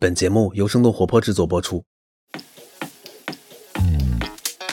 [0.00, 1.82] 本节目由生动活泼制作播出。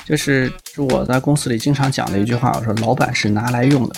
[0.05, 3.96] 就是我在公司里经常讲的一句话，我说老板是拿来用的。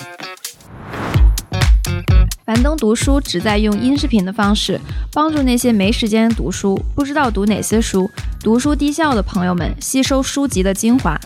[2.45, 4.79] 樊登读书旨在用音视频的方式，
[5.11, 8.09] 帮助那些没时间读书、不知道读哪些书、
[8.39, 11.19] 读书低效的朋友们吸收书籍的精华。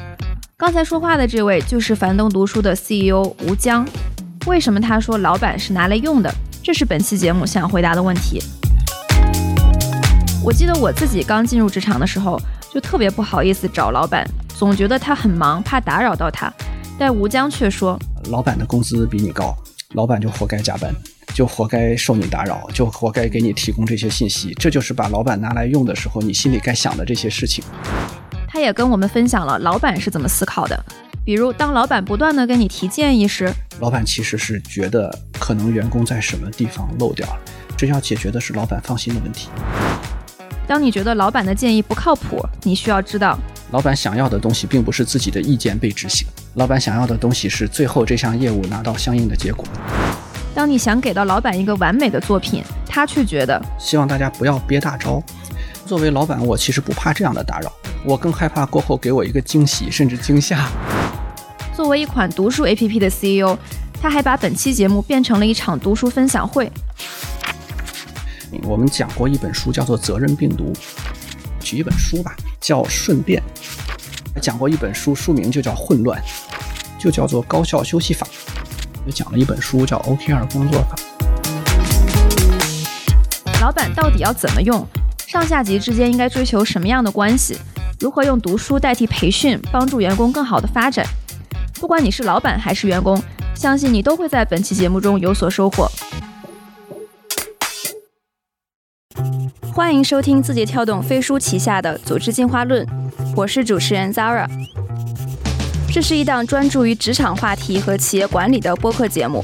[0.57, 3.87] 刚才说话的这位就是樊登读书的 CEO 吴江。
[4.47, 6.33] 为什么他说老板是拿来用的？
[6.63, 8.41] 这是本期节目想回答的问题。
[10.43, 12.35] 我记得我自己刚进入职场的时候，
[12.73, 16.51] 就特别不好意思找老板，总觉得他很忙，怕打扰到他。
[16.97, 17.97] 但吴江却说，
[18.31, 19.55] 老板的工资比你高，
[19.93, 20.91] 老板就活该加班，
[21.35, 24.51] 就活该受你打扰，就活该给你提供这些信息。
[24.55, 27.63] 这就是把老板拿来用的时候，你心里该想的这些事情。
[28.47, 30.83] 他也跟我们分享了老板是怎么思考的，
[31.23, 33.47] 比如当老板不断的跟你提建议时，
[33.79, 37.39] 老板其实是觉得可能员工在什么地方漏掉了，
[37.77, 39.47] 这要解决的是老板放心的问题。
[40.67, 43.37] 当你觉得老板的建议不靠谱，你需要知道，
[43.71, 49.65] 老板想要的东西并不是自己的意见被执行，老板想要的东西是最后这项业务拿到相应的结果。
[50.53, 55.21] 当你想给到老板一个完美的作品，他却觉得希望大家不要憋大招。
[55.85, 57.71] 作为老板，我其实不怕这样的打扰，
[58.05, 60.69] 我更害怕过后给我一个惊喜甚至惊吓。
[61.73, 63.57] 作为一款读书 APP 的 CEO，
[64.01, 66.71] 他还把本期节目变成了一场读书分享会。
[68.63, 70.73] 我们讲过一本书，叫做《责任病毒》。
[71.59, 73.41] 举一本书吧，叫《顺便》。
[74.41, 76.21] 讲过一本书，书名就叫《混乱》，
[77.01, 78.27] 就叫做《高效休息法》。
[79.05, 80.95] 也讲了一本书，叫《OKR 工作法》。
[83.61, 84.85] 老板到底要怎么用？
[85.27, 87.57] 上下级之间应该追求什么样的关系？
[87.99, 91.05] 如何用读书代替培训，帮助员工更好的发展？
[91.79, 93.21] 不管你是老板还是员工，
[93.55, 95.89] 相信你都会在本期节目中有所收获。
[99.73, 102.85] 欢迎收听字节跳动飞书旗下的《组织进化论》，
[103.37, 104.45] 我是主持人 Zara。
[105.93, 109.41] 这是一档专注于职场话题和企业管理的播客节目。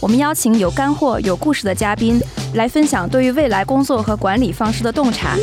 [0.00, 2.18] 我们邀请有干货、有故事的嘉宾
[2.54, 5.36] 来分享对于未来工作和管理方式的洞察。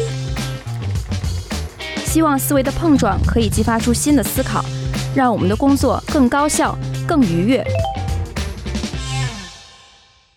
[2.04, 4.66] 希望思维的碰撞可以激发出新的思考，
[5.16, 6.76] 让我们的工作更高效、
[7.08, 7.64] 更愉悦。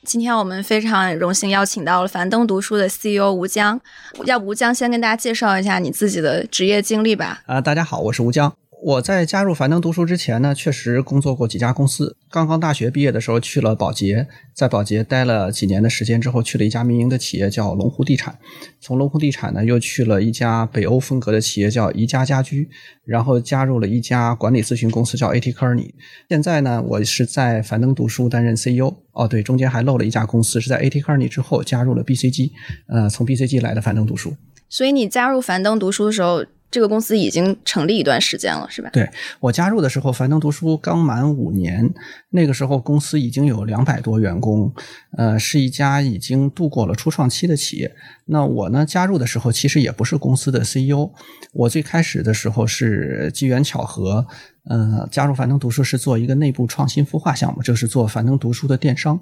[0.06, 3.78] 今天我们非常荣幸邀请到了樊登读书的 CEO 吴江，
[4.24, 7.42] 要不吴江先跟大家介绍一下你自己的职业经历吧。
[7.46, 8.54] 啊，大家好，我是吴江。
[8.82, 12.16] 我在加入樊登读书之前呢，确实工作过几家公司。
[12.30, 18.38] 刚刚大学毕业的时候去了宝洁，在宝洁待了几年的时间之后，去了一家民营的企业叫龙湖地产。
[18.78, 22.68] 从龙湖地产呢，又去了一家北欧风格的企业叫宜家家居，
[23.04, 25.90] 然后加入了一家管理咨询公司叫 AT Kearney。
[26.28, 28.94] 现在呢，我是在樊登读书担任 CEO。
[29.12, 32.50] 哦，对，中间还漏了一家公司，是在 AT Kearney 之后加入了 BCG。
[32.88, 34.36] 呃，从 BCG 来的樊登读书。
[34.68, 36.44] 所以你加入樊登读书的时候。
[36.70, 38.90] 这个公司已经成立一段时间了，是吧？
[38.92, 39.08] 对
[39.40, 41.88] 我加入的时候，樊登读书刚满五年，
[42.30, 44.72] 那个时候公司已经有两百多员工，
[45.16, 47.94] 呃，是一家已经度过了初创期的企业。
[48.26, 51.10] 那我呢，加入的时候其实也不是公司的 CEO，
[51.52, 54.26] 我最开始的时候是机缘巧合，
[54.64, 59.18] 呃，加入樊登读书是做一个内部创新孵化项目，就是做樊登读书的电商，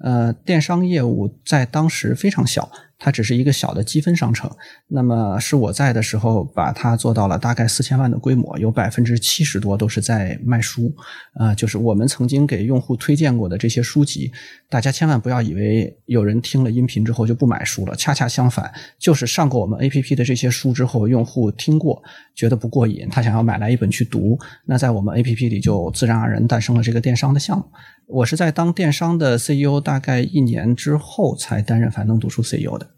[0.00, 2.70] 呃，电商业务在当时非常小。
[3.00, 4.50] 它只是一个小的积分商城，
[4.88, 10.92] 那么是我在的时候把它做到了大概四千万的规模，有百分之七十多都是在卖书，
[11.34, 14.32] 啊，就是我们曾经给用户推荐过的这些书籍，
[14.68, 22.02] 大家千万不要以为有人听了音频之后就不买书了，恰恰相反，就是上过我们 APP 的这些书之后，用户听过
[22.34, 27.64] 觉得不过瘾，他想要买来一本去读，那在我们 APP 里就自然而然诞生了这个电商的项目。
[28.08, 32.88] 我是在当电商的 CEO 大概一年之后才担任樊登读书 CEO 的。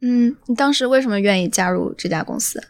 [0.00, 2.62] 嗯，你当时为什么愿意加入这家公司？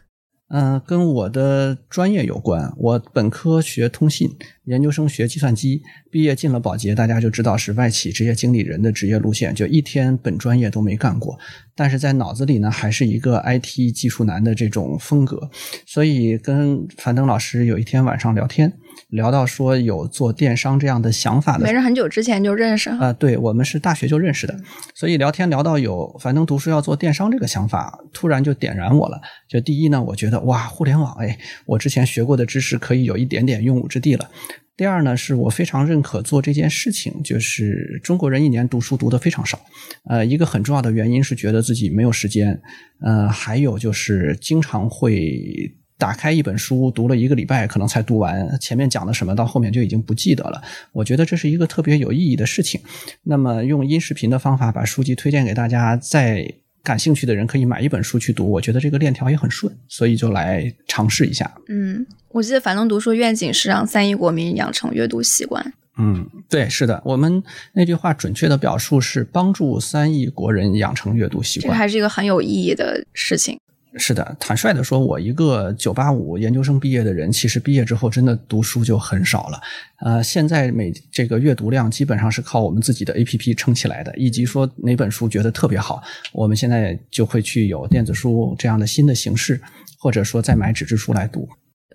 [0.49, 2.73] 嗯，跟我的专业有关。
[2.77, 4.35] 我本科学通信，
[4.65, 11.37] 研究生学计算机，毕业进了保洁，大家就知道是外企职业经理人的职业路线，就一天本专业都没干过。
[11.75, 15.51] 但是在脑子里呢，还是一个 IT 技术男的这种风格。
[15.85, 18.73] 所以跟樊登老师有一天晚上聊天。
[19.07, 24.55] 聊到说有做电商这样的想法的，没人很久之前就认识啊，对我们是大学就认识的，
[24.93, 29.19] 所以聊天聊到有樊登读书要做电商这个想法，突然就点燃我了。
[29.47, 34.29] 就第一呢，我觉得哇，互联网哎，我之前学过的知识可以有一点点用武之地了。
[34.77, 39.59] 第二呢，是我非常认可做这件事情，就是中国人一年读书读的非常少，
[40.07, 42.61] 呃，一个很重要的原因是觉得自己没有时间，
[43.01, 45.75] 呃，还有就是经常会。
[45.99, 50.59] 打开一本书，读了一个礼拜，可能才读完前面讲的什么，到后面就已经不记得了。
[50.93, 52.81] 我觉得这是一个特别有意义的事情。
[53.21, 56.51] 那么，用音视频的方法把书籍推荐给大家，在。
[56.81, 61.53] 感兴趣的人可以买一本书去读，我觉得这个链条也很顺，所以就来尝试一下。
[61.67, 65.73] 嗯，我记得樊登读书愿景是让三亿国民养成阅读习惯。
[65.97, 67.43] 嗯，对，是的，我们
[67.73, 73.59] 那句话准确的表述是帮助三亿国人养成阅读习惯，这还是一个很有意义的事情。
[73.95, 79.59] 是的，坦率的说，我一个九八五研究生毕业的人，其实毕业之后真的读书就很少了。
[79.99, 89.59] 呃，现在每这个阅读量基本上是靠我们自己的 A P P 撑起来的，以及说哪本书觉得特别好，我们现在就会去有电子书这样的新的形式，
[89.97, 91.49] 或者说再买纸质书来读。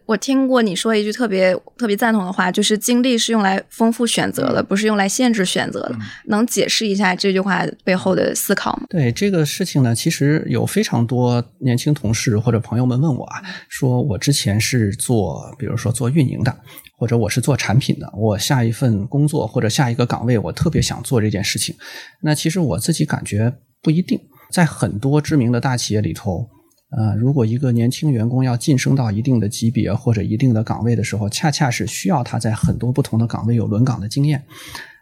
[0.07, 5.97] 我听过你说一句特别特别赞同的话，就是经历是用来丰富选择的，不是用来限制选择的。
[6.27, 8.85] 能解释一下这句话背后的思考吗？
[8.91, 16.55] 对这个事情呢，其实有非常多年轻同事或者朋友们问我啊，说我之前是做，比如说做运营的，
[16.99, 21.75] 或者我是做产品的，我下一份工作或者下一个岗位，我特别想做这件事情。
[22.23, 23.53] 那其实我自己感觉
[23.83, 24.21] 不一定，
[24.53, 26.51] 在很多知名的大企业里头。
[26.97, 34.45] 呃，如果一个年轻员工要晋升到一定的级别或者一定的岗位的时候，恰恰是需要他在很多不同的岗位有轮岗的经验。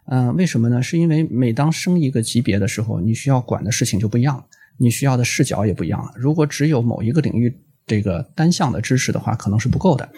[0.07, 0.81] 嗯，为什么呢？
[0.81, 4.45] 是因为每当升一个级别的时候，你需要管的事情就不一样了，
[4.77, 6.11] 你需要的视角也不一样了。
[6.15, 7.55] 如果只有某一个领域
[7.85, 10.09] 这个单项的知识的话，可能是不够的。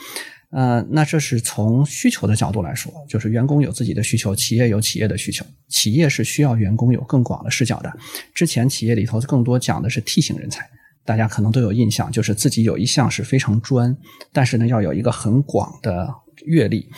[0.51, 7.93] 呃，那这是从需求的角度来说，就是员工有自己的需求，企业有企业的需求，企业是需要员工有更广的视角的。
[8.33, 10.69] 之前企业里头更多讲的是 T 型人才。
[11.05, 13.95] 大家可能都有印象，就是自己有一项是非常专，
[14.33, 16.11] 但是呢，要有一个很广的
[16.45, 16.89] 阅历。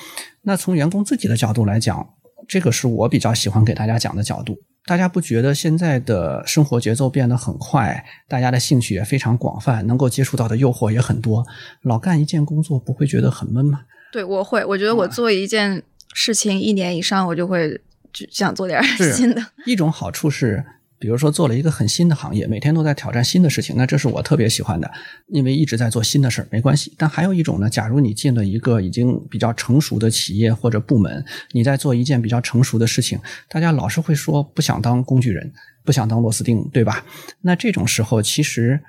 [0.44, 2.08] 那从员工自己的角度来讲，
[2.48, 4.58] 这个是我比较喜欢给大家讲的角度。
[4.86, 11.46] 大家不觉得现在的生活节奏变得很快，大家的兴趣也非常广泛，能够接触到的诱惑也很多，
[11.82, 13.82] 老干一件工作不会觉得很闷吗？
[14.14, 14.64] 对，我会。
[14.64, 15.84] 我觉得我做一件
[16.14, 17.82] 事情一年以上，我就会
[18.32, 18.82] 想做点
[19.14, 19.46] 新的。
[19.66, 20.64] 一种好处是。
[21.00, 24.92] 比如说做了一个很新的行业，每天都在挑战新的事情，那这是我特别喜欢的，
[25.28, 26.94] 因为一直在做新的事儿，没关系。
[26.98, 35.54] 但还有一种呢，假如你进了一个已经比较成熟的企业或者部门，你在做一件比较成熟的事情，大家老是会说不想当工具人，
[35.84, 37.06] 不想当螺丝钉，对吧？
[37.42, 38.82] 那这种时候，其实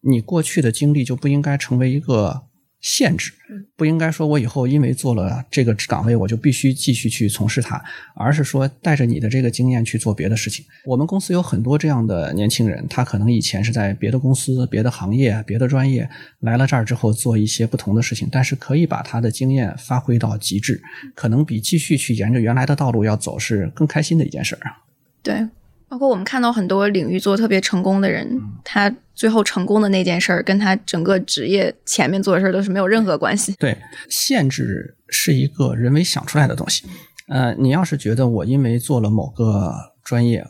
[0.00, 2.44] 你过去的经历就不应该成为一个。
[2.84, 3.32] 限制
[3.76, 7.82] 不应该说，我以后因为做了这个岗位，我就必须继续去从事它，
[8.14, 10.62] 而是说带着你的这个经验去做别的事情。
[10.84, 16.06] 我们公司有很多这样的年轻人，他可能以前是在别的公司、别的行业、别的专业
[16.40, 20.82] 来了这儿之后做一些不同的事情，但是可以把他的经验发挥到极致，
[21.14, 24.84] 可能比继续去沿着原来的道路要走是更开心的一件事儿啊。
[25.22, 25.48] 对。
[25.88, 33.54] 包括我们看到很多领域做特别成功的人，他最后成功的那件事儿，跟他整个职业前面做的事儿都是没有任何关系。
[33.58, 33.76] 对，
[34.08, 36.84] 限制是一个人为想出来的东西。
[37.28, 39.72] 呃，你要是觉得我因为做了某个
[40.02, 40.44] 专业，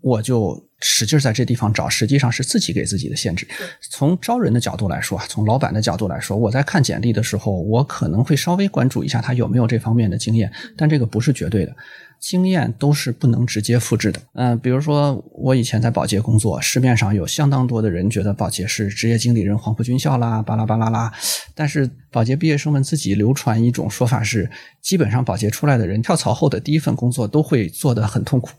[0.00, 3.46] 我就使劲在这地方找，实际上是自己给自己的限制。
[3.90, 11.74] 从招人的角度来说，从老板的角度来说，我在看简历的时候，我可能会稍微关注一下他有没有这方面的经验，但这个不是绝对的。
[12.20, 14.18] 经验都是不能直接复制的。
[14.32, 21.12] 嗯，比如说我以前在保洁工作，市面上有相当多的人觉得保洁是职业经理人黄埔军校啦，巴拉巴拉啦。
[21.54, 24.50] 但是保洁毕业生们自己流传一种说法是，
[24.80, 28.50] 基本上保洁出来的人跳槽后的第一份工作都会做得很痛苦，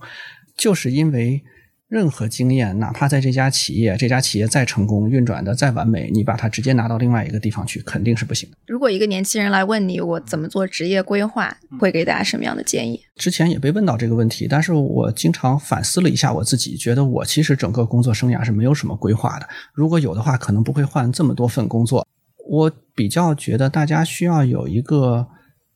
[0.57, 1.43] 就是因为。
[1.87, 8.57] 任何经验，哪怕在这家企业，这家企业再成功、运转的再完美，你把它直接拿到另外一个地方去，肯定是不行的。
[8.65, 12.99] 如果一个年轻人来问你，我怎么做职业规划，会给大家什么样的建议？
[13.15, 19.47] 之前也被问到这个问题，但是我经常反思了一下，我自己觉得我其实整个工作生涯是没有什么规划的。
[19.71, 22.07] 如果有的话，可能不会换这么多份工作。
[22.49, 25.27] 我比较觉得大家需要有一个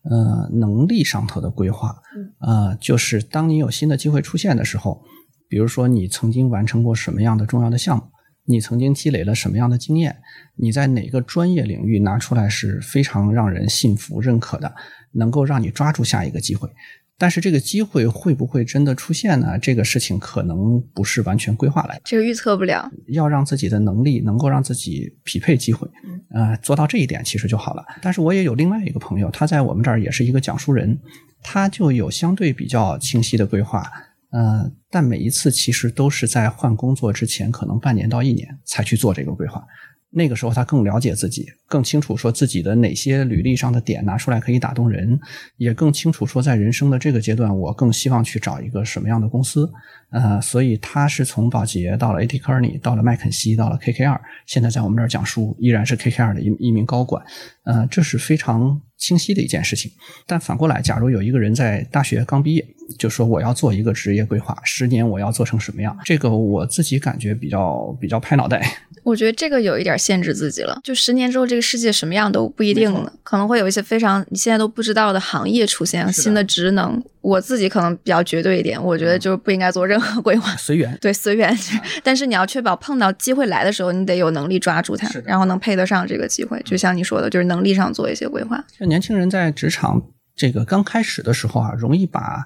[0.01, 1.95] 呃能力上头的规划，
[2.39, 5.03] 呃，就是当你有新的机会出现的时候。
[5.49, 8.03] 比如说，你曾经完成过什么样的重要的项目？
[8.45, 10.15] 你曾经积累了什么样的经验？
[10.55, 14.73] 你在哪个专业领域拿出来是非常让人信服、认可的，
[15.11, 16.69] 能够让你抓住下一个机会。
[17.17, 19.59] 但是这个机会会不会真的出现呢？
[19.59, 22.89] 这个事情可能不是完全规划来的，这个预测不了。
[23.07, 25.85] 要让自己的能力能够让自己匹配机会，
[26.29, 27.83] 呃，做到这一点其实就好了。
[28.01, 30.97] 但是我也有另外一个朋友，他在我们这儿也是一个讲述人，
[31.43, 33.91] 他就有相对比较清晰的规划。
[34.31, 39.63] 呃，但每一次其实都是在换工作之前，可能半年到一年才去做这个规划。
[40.11, 45.19] 那个时候他更了解自己，更清楚说自己的哪些履历上的点拿出来可以打动人，
[45.57, 49.69] 也更清楚说在人生的这个阶段，我更希望去找一个什么样的公司。
[50.11, 57.23] 呃，所以他是从宝洁到了 AT Kearney，到了麦肯锡，到了 KKR，现在在我们这儿讲书，依然是 KKR 的一一名高管。
[57.65, 59.91] 呃，这是非常清晰的一件事情。
[60.25, 62.65] 但反过来，假如有一个人在大学刚毕业，
[62.97, 68.65] 就说我要做一个职业规划，十年我要做成什么样，这个我自己感觉比较比较拍脑袋。
[69.03, 77.01] 我觉得这个有一点限制自己了，就十年之后这个世界什么样都不一定了，可能会有一些非常你现在都不知道的行业出现，新的职能。
[77.21, 80.97] 我自己可能比较绝对一点，我觉得就是不应该做任何规划，随缘。
[81.01, 81.53] 对，随缘。
[82.01, 86.61] 但是你要确保碰到机会来的时候，你得有能力抓住它，然后能配得上这个机会。
[86.63, 88.63] 就像你说的，就是能力上做一些规划。
[88.79, 90.01] 就年轻人在职场
[90.33, 92.45] 这个刚开始的时候啊，容易把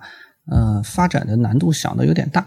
[0.52, 2.44] 呃发展的难度想的有点大。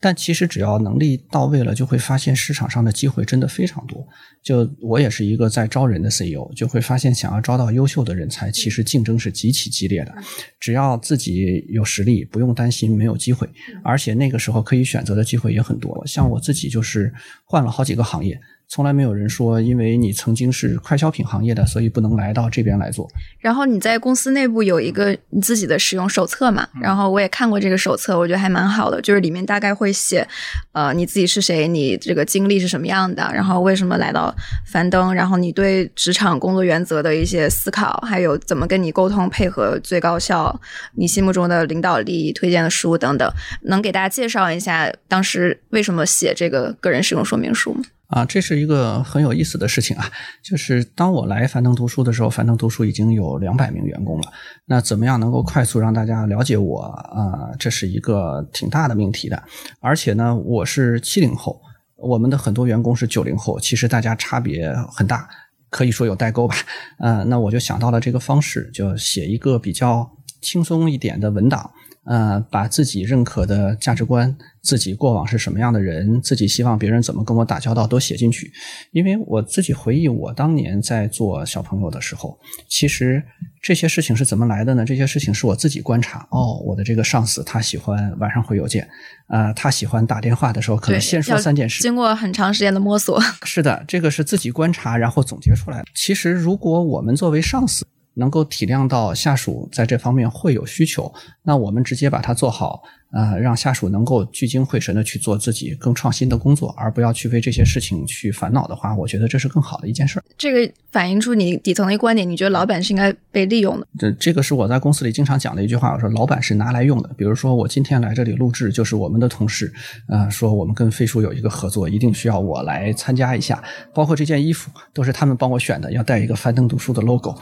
[0.00, 4.06] 但其实只要能力到位了，就会发现市场上的机会真的非常多。
[4.42, 10.14] 就我也是一个在招人的 CEO，就会发现想要招到优秀的人才，其实竞争是极其激烈的。
[10.60, 13.48] 只要自己有实力，不用担心没有机会。
[13.82, 16.06] 而且那个时候可以选择的机会也很多。
[16.06, 17.12] 像我自己就是
[17.44, 18.40] 换了好几个行业。
[18.70, 23.08] 从来没有人说，因为你曾经是快消品行业的，所以不能来到这边来做。
[23.38, 26.68] 然后你在公司内部有一个你自己的使用手册嘛？
[26.78, 29.00] 然后我也看过这个手册，我觉得还蛮好的。
[29.00, 30.28] 就是里面大概会写，
[30.72, 34.34] 呃，你自己是谁，你这个经历是什么样的，然后为什么来到
[34.70, 40.60] 樊登，然后你对职场工作原则的一些思考，还有怎么跟你沟通配合最高效，
[40.94, 43.32] 你心目中的领导力、推荐的书等等，
[43.62, 47.82] 能给大家介绍一下当时为什么写这个个人使用说明书吗？
[48.08, 50.10] 啊，这是一个很有意思的事情啊！
[50.42, 54.32] 就是当我来樊登读书的时候，樊登读书已经有两百名员工了。
[54.64, 57.52] 那怎么样能够快速让大家了解我啊？
[57.58, 59.42] 这是一个挺大的命题的。
[59.80, 61.60] 而且呢，我是七零后，
[61.96, 65.28] 我们的很多员工是九零后，其实大家差别很大，
[65.68, 66.54] 可以说有代沟吧。
[67.00, 70.10] 嗯，那我就想到了这个方式，就写一个比较
[70.40, 71.70] 轻松一点的文档。
[72.08, 78.50] 呃，把自己认可的价值观、自己过往是什么样的人、自己希望别人怎么跟我打交道都写进去。
[78.92, 83.22] 因为我自己回忆，我当年在做小朋友的时候，其实
[83.62, 84.86] 这些事情是怎么来的呢？
[84.86, 86.26] 这些事情是我自己观察。
[86.30, 88.88] 哦，我的这个上司他喜欢晚上回邮件，
[89.26, 91.82] 啊，他喜欢打电话的时候可能先说三件事。
[91.82, 95.84] 经过很长时间的摸索， 是的，这个是自己观察然后总结出来的。
[95.94, 97.86] 其实，如果我们作为上司，
[98.18, 102.82] 能够体谅到下属在这方面会有需求，那我们直接把它做好。
[103.10, 110.22] 呃，让下属能够聚精会神的去做自己更创新的工作，而不要去为这些事情去烦恼的话，我觉得这是更好的一件事儿。
[110.36, 113.86] 这个反映出你底层的一个观点，你觉得老板是应该被利用的？
[113.98, 117.08] 这这个是我在公司里经常讲的一句话，我说老板是拿来用的。
[117.16, 119.72] 比如说我今天来这里录制，就是我们的同事，
[120.08, 123.62] 呃，说我们跟飞书有一个合作，一定需要我来参加一下，
[123.94, 127.34] 包括这件衣服都是他们帮我选的，要带一个樊登读书的 logo，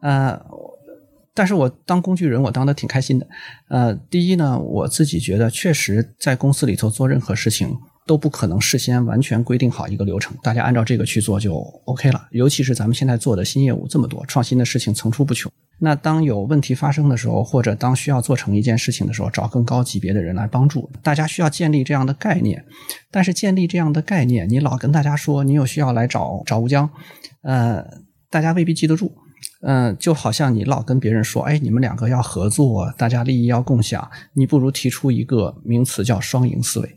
[0.00, 0.38] 呃。
[1.34, 3.26] 但是我当工具人，我当的挺开心的。
[3.68, 7.76] 呃，第一呢，我自己觉得确实在公司里头做任何事情
[8.06, 11.54] 都不可能事先完全规定好一个流程，大家按照这个去做就
[11.86, 12.28] OK 了。
[12.30, 15.50] 尤其是咱们现在做的新业务这么多，创新的事情层出不穷。
[15.80, 20.88] 那当有问题发生的时候，或者当需要做成一件事情的时候，找更高级别的人来帮助。
[21.02, 22.64] 大家需要建立这样的概念，
[23.10, 26.88] 但是建立这样的概念，你老跟大家说你有需要来找找吴江，
[27.42, 27.84] 呃，
[28.30, 29.12] 大家未必记得住。
[29.66, 36.96] 嗯，就好像你老跟别人说，哎，你们两个要合作，大家利益要共享，你不如提出一个名词叫双赢思维。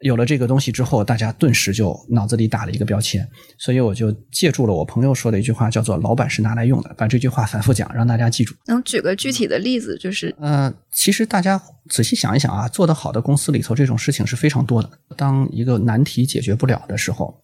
[0.00, 3.24] 有了这个东西之后，大家顿时就脑子里打了一个标签。
[3.56, 8.52] 所以我就借助了我朋友说的一句话，叫做“老板是拿来用的”，把这句话反复讲，让大家记住。
[8.66, 9.96] 能举个具体的例子？
[9.98, 14.90] 就是，呃，其实大家仔细想一想啊，做得好的公司里头，这种事情是非常多的。
[15.16, 17.40] 当一个难题解决不了的时候，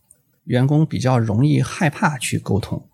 [0.47, 2.85] 员工比较容易害怕去沟通。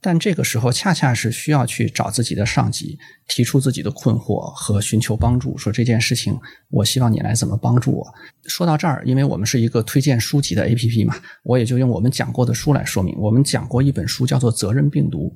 [0.00, 2.98] 但这个时候恰恰是需要去找自己的上级，
[3.28, 6.38] 提出自己的困惑和寻求帮助，说这件事情，
[6.70, 8.14] 我希望你来怎么帮助我。
[8.46, 13.16] 说到这儿，因为我们是一个推荐书籍的 APP 嘛，我也就用我们讲过的书来说明。
[13.18, 15.34] 我们讲过一本书叫做《责任病毒》，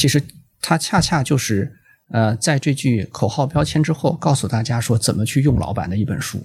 [0.00, 0.22] 其实
[0.60, 1.72] 它恰恰就是
[2.10, 6.44] 呃，在这句口号标签之后，告诉大家说怎么去用老板的一本书。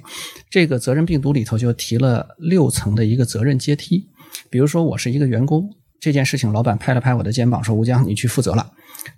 [0.49, 4.07] 这个《责任病毒》里头就提了六层的一个责任阶梯，
[4.49, 5.69] 比如说我是一个员工。
[6.03, 8.71] 这件事情，老板拍了拍我的肩膀，说：“吴江，你去负责了。”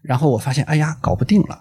[0.04, 1.60] 然后我发现，哎呀，搞不定了，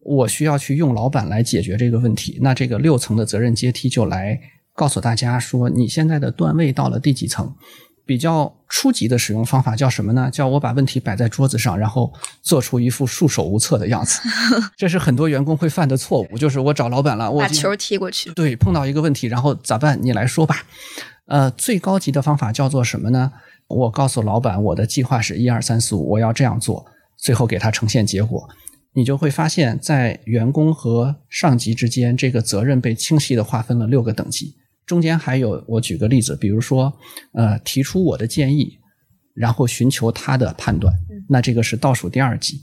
[0.00, 2.40] 我需要去用老板来解决这个问题。
[2.42, 4.40] 那这个六层的责任阶梯就来
[4.74, 7.54] 告诉大家说：“你现在的段位到了第几层？
[8.04, 10.28] 比较初级的使用方法叫什么呢？
[10.28, 12.12] 叫我把问题摆在桌子上，然后
[12.42, 14.20] 做出一副束手无策的样子。
[14.76, 18.32] 这是很多员工会犯的错误，就是我找老板了，我把球踢过去。
[18.32, 20.00] 对，碰到一个问题，然后咋办？
[20.02, 20.64] 你来说吧。
[21.26, 23.32] 呃，最高级的方法叫做什么呢？
[23.66, 26.84] 我告诉老板，我的计划是一二三四五，我要这样做，
[27.18, 28.48] 最后给他呈现结果。
[28.96, 34.54] 你就会发现，在员工和上级之间，这个责任被清晰的划分了六个等级。
[34.86, 36.92] 中间还有，我举个例子，比如说，
[37.32, 38.78] 呃，提出我的建议，
[39.34, 40.94] 然后寻求他的判断，
[41.28, 42.60] 那这个是倒数第二级。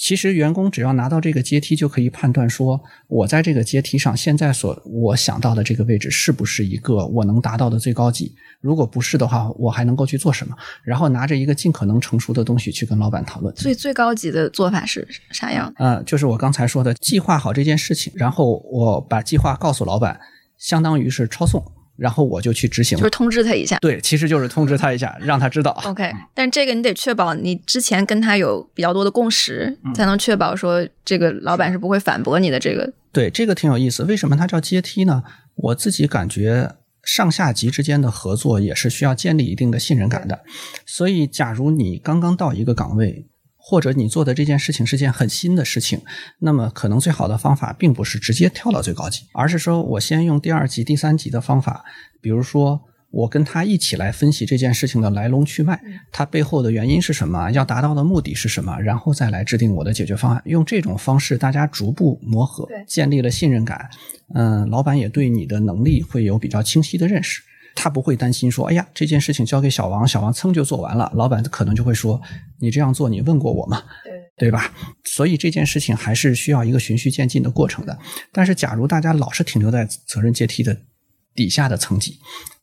[0.00, 8.34] 其实员工只要拿到这个阶梯，就可以判断说，我在这个阶梯上现在所我想到的这个位置是不是一个我能达到的最高级。
[8.62, 10.56] 如果不是的话，我还能够去做什么？
[10.82, 13.54] 然后拿着一个尽可能成熟的东西去跟老板讨论。
[13.54, 15.70] 所以最高级的做法是啥样？
[15.76, 20.18] 呃，就是我刚才说的，计划好这件事情，然后我把计划告诉老板，
[20.56, 21.62] 相当于是抄送。
[22.00, 23.76] 然后我就去执行，就是通知他一下。
[23.78, 25.70] 对，其实就是通知他一下，让他知道。
[25.84, 32.58] OK，但这个你得确保你之前跟他有比较多的共识，才能确保说这个老板是不会反驳你的。
[32.58, 34.04] 这个对，这个挺有意思。
[34.04, 35.22] 为什么它叫阶梯呢？
[35.56, 40.40] 我自己感觉上下级之间的合作也是需要建立一定的信任感的。
[40.86, 43.26] 所以，假如你刚刚到一个岗位。
[43.70, 46.00] 或者你做的这件事情是件很新的事情，
[46.40, 51.84] 那么可能最好的方法并不是直接跳到最高级，而是说我先用第二级、第三级的方法，
[52.20, 52.80] 比如说
[53.12, 60.42] 我跟他一起来分析这件事情的来龙去脉，它背后的原因是什么，要达到的目的是什么，然后再来制定我的解决方案。
[60.46, 63.88] 用这种方式，大家逐步磨合，建立了信任感。
[64.34, 67.40] 嗯，老板也对你的能力会有比较清晰的认识。
[67.82, 72.20] 他不会担心说：“哎呀，这件事情交给小王，小王噌就做完了。”老板可能就会说
[72.60, 73.82] ：“你这样做，你问过我吗？
[74.04, 74.70] 对对吧？”
[75.04, 77.98] 所以这件事情还是需要一个循序渐进的过程的。
[78.32, 80.76] 但是，假如大家老是停留在责任阶梯的
[81.34, 82.18] 底下的层级，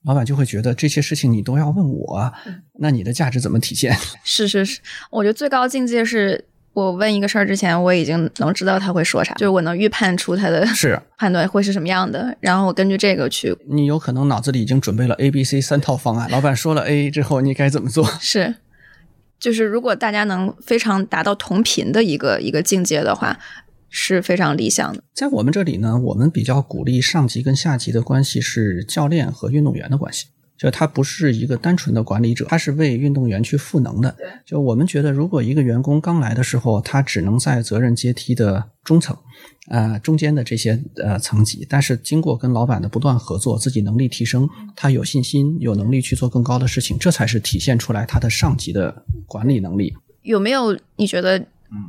[0.05, 2.31] 老板就会觉得这些事情你都要问我，
[2.79, 3.97] 那你的价值怎么体现？
[4.23, 6.45] 是是是，我觉得最高境界是。
[6.77, 13.57] 我问一个事儿之前，我已经能知道他会说啥，就是我能预判出他的是 判断会是什么样的，然后我根据这个去。
[13.67, 18.05] 你有可能脑子里已经准备了 A、B、C 三套方案，老板说了 A 之后，你该怎么做？
[18.21, 18.57] 是，
[19.39, 23.39] 就是如果大家能非常达到同频的一个一个境界的话，
[23.89, 25.01] 是非常理想的。
[25.15, 30.27] 在我们这里呢，我们比较鼓励上级跟下级的关系是教练和运动员的关系。
[30.57, 34.15] 就他不是一个单纯的管理者，他是为运动员去赋能的。
[34.45, 39.15] 就我们觉得，如果一个员工刚来的时候，他只能在责任阶梯的中层，
[39.69, 49.93] 呃，中间的这些呃层级，但是经过跟老板的不断合作，自己能力提升，他有信心、有能力去做更高的事情，这才是体现出来他的上级的管理能力。
[50.23, 51.45] 有没有你觉得？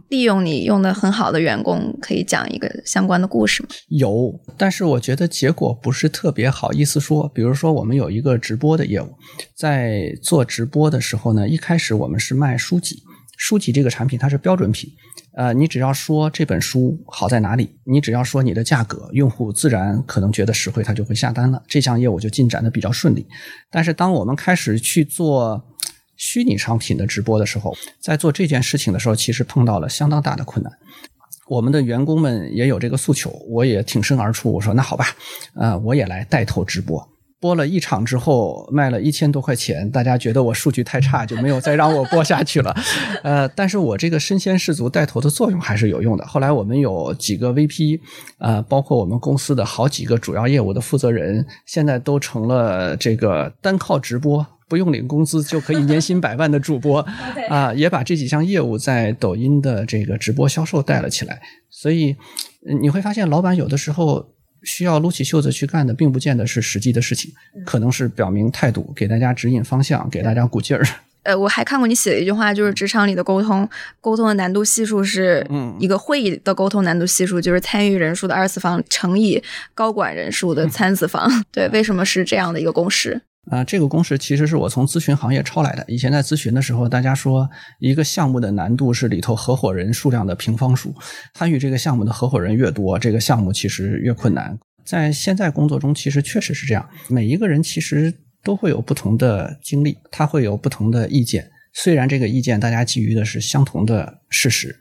[0.08, 3.68] 利用你用的很好的员工，可以讲一个相关的故事吗？
[3.88, 7.28] 有，但是我觉得结果不是特别好意思说。
[7.34, 9.14] 比如说，我们有一个直播的业务，
[9.54, 13.02] 在做直播的时候呢，一开始我们是卖书籍，
[13.36, 14.90] 书籍这个产品它是标准品，
[15.36, 21.62] 呃，你只要说这本书好在哪里，你只要说你的价格，用户自然可能觉得实惠，他就会下单了。
[21.68, 23.26] 这项业务就进展的比较顺利。
[23.70, 25.64] 但是当我们开始去做，
[26.18, 30.70] 虚拟商品的直播的时候，在做这件事情的时候，其实碰到了相当大的困难。
[31.46, 35.06] 我们的员工们也有这个诉求，我也挺身而出，我说那好吧，
[35.54, 37.08] 呃，我也来带头直播。
[37.40, 42.76] 播了一场之后，卖了一千多块钱，大家觉得我数据太差，就没有再让我播下去了。
[43.22, 46.26] 呃，但是我这个身先士卒带头的作用还是有用的。
[46.26, 48.00] 后来我们有几个 VP，
[48.40, 54.44] 呃，包括我们公司的好几个主要业务的负责人，现在都成了这个单靠直播。
[54.68, 57.00] 不用领工资就可以年薪百万的主播
[57.48, 61.40] 啊，也把这几项业务在抖音的这个直播销售带了起来。
[61.70, 62.14] 所以
[62.80, 67.32] 你会发现，老板有的时候需要撸起袖子去干的，并不见得是实际的事情，
[67.64, 70.86] 可能是表明态度，给大家指引方向，给大家鼓劲儿。
[71.24, 73.68] 呃，我还看过你写的一句话，就是职场里的沟通，
[74.00, 75.46] 沟通的难度系数是
[75.78, 79.42] 一个会议的沟通难度系数，就是参与人数的二次方乘以
[79.74, 81.28] 高管人数的三次方。
[81.52, 83.20] 对，为什么是这样的一个公式？
[83.50, 85.84] 啊，这个公式其实是我从咨询行业抄来的。
[85.88, 87.48] 以前在咨询的时候，大家说
[87.78, 90.94] 一个项目的难度是里头合伙人数量的平方数，
[91.34, 94.58] 参与这个项目的合伙人越多，这个项目其实越困难。
[94.84, 96.86] 在现在工作中，其实确实是这样。
[97.08, 101.50] 每一个人其实都会有不同的经历，他会有不同的意见。
[101.72, 104.76] 虽然这个意见大家基于的是相同的事实。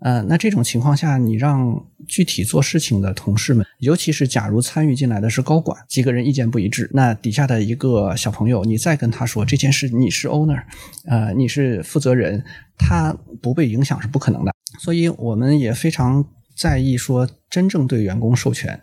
[0.00, 10.62] 呃，那这种情况下，你让具体做事情的同事们，尤其是假如参与进来的是高管，几个人意见不一致，那底下的一个小朋友，你再跟他说这件事你是 owner，
[11.06, 12.44] 呃，你是负责人，
[12.76, 14.52] 他不被影响是不可能的。
[14.78, 18.78] 所以我们也非常在意说真正对员工授权，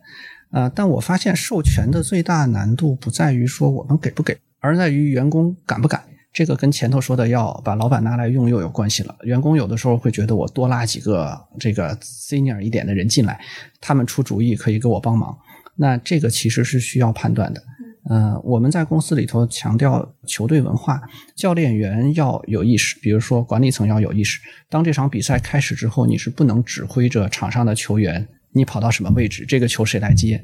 [0.51, 4.37] 呃，但我发现授权的最大难度不在于说我们给不给。
[4.59, 6.01] 而在于员工敢不敢。
[6.33, 9.15] 这个跟前头说的要把老板拿来用又有关系了。
[9.21, 13.39] 员工有的时候会觉得我多拉几个这个 senior 一点的人进来，
[13.79, 15.37] 他们出主意可以给我帮忙。
[15.75, 17.63] 那这个其实是需要判断的。
[18.09, 21.01] 呃，我们在公司里头强调球队文化，
[21.35, 24.41] 教练员要有意识，比如说管理层要有意识。
[24.69, 30.43] 当这场比赛开始之后，你是不能指挥着场上的球员，你跑到什么位置，这个球谁来接，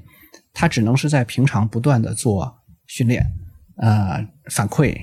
[0.54, 3.26] 他只能是在平常不断的做训练，
[3.78, 4.96] 呃，反馈。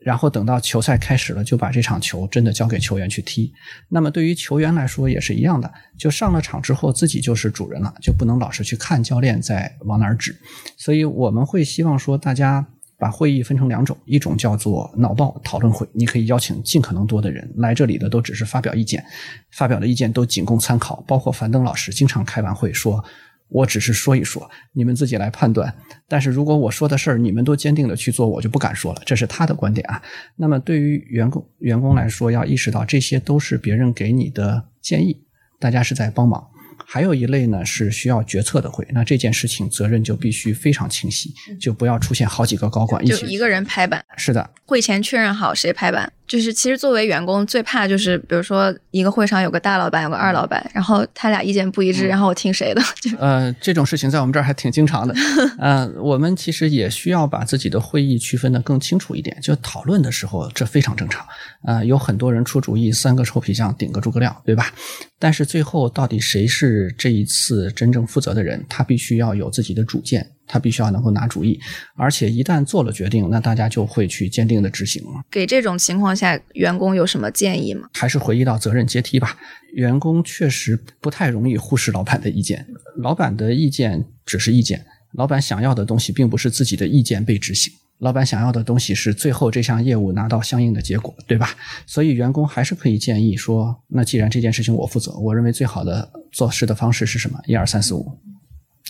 [0.00, 3.52] 然后等到球赛开始了，就把这场球真的交给球员去踢。
[3.88, 10.34] 那么对于球员来说也是一样的，就上了场之后自己就是主人了，就不能老是去看教练在往哪儿指。
[10.76, 12.66] 所以我们会希望说，大家
[12.98, 19.04] 把会议分成两种，一种叫做脑报讨论会，你可以邀请尽可能多的人来这里的，都只是发表意见，
[19.52, 21.04] 发表的意见都仅供参考。
[21.06, 23.04] 包括樊登老师经常开完会说。
[23.50, 25.72] 我只是说一说，你们自己来判断。
[26.08, 29.02] 但是如果我说的事儿你们都坚定的去做，我就不敢说了。
[29.04, 30.00] 这是他的观点啊。
[30.36, 35.22] 那么对于员工员工来说，要意识到这些都是别人给你的建议，
[35.58, 36.46] 大家是在帮忙。
[36.86, 44.04] 还有一类呢是需要决策的会，那这件事情责任就必须非常清晰，就不要出现好几个高管一起一个人拍板。
[44.16, 46.12] 是的，会前确认好谁拍板。
[46.30, 52.80] 就是其实作为员工最怕就是，比如说一个会上有个大老板，有个二老板，然后他俩意见不一致，然后我听谁的？
[53.00, 55.12] 就呃，这种事情在我们这儿还挺经常的。
[55.58, 59.36] 呃，我们其实也需要把自己的会议区分的更清楚一点。
[59.42, 61.26] 就讨论的时候，这非常正常。
[61.64, 64.72] 啊，有很多人出主意，三个臭皮匠顶个诸葛亮，对吧？
[65.18, 68.64] 但是最后到底谁是这一次真正负责的人？
[68.68, 70.30] 他必须要有自己的主见。
[70.50, 71.60] 他必须要能够拿主意，
[71.94, 75.22] 而且一旦做了决定，那大家就会去坚定的执行了。
[75.30, 77.88] 给这种情况下，员工有什么建议吗？
[77.94, 79.36] 还是回忆到责任阶梯吧。
[79.74, 91.54] 员工确实不太容易忽视老板的意见，老板的意见只是意见，老板想要的东西并不是自己的意见被执行，老板想要的东西是最后这项业务拿到相应的结果，对吧？
[91.86, 97.38] 所以员工还是可以建议说，那既然这件事情我负责，我认为最好的做事的方式是什么？
[97.46, 98.18] 一二三四五。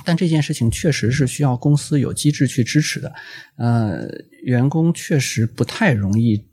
[0.05, 3.13] 但这件事情确实是需要公司有机制去支持的，
[3.57, 4.07] 呃，
[4.45, 6.47] 员工确实不太容易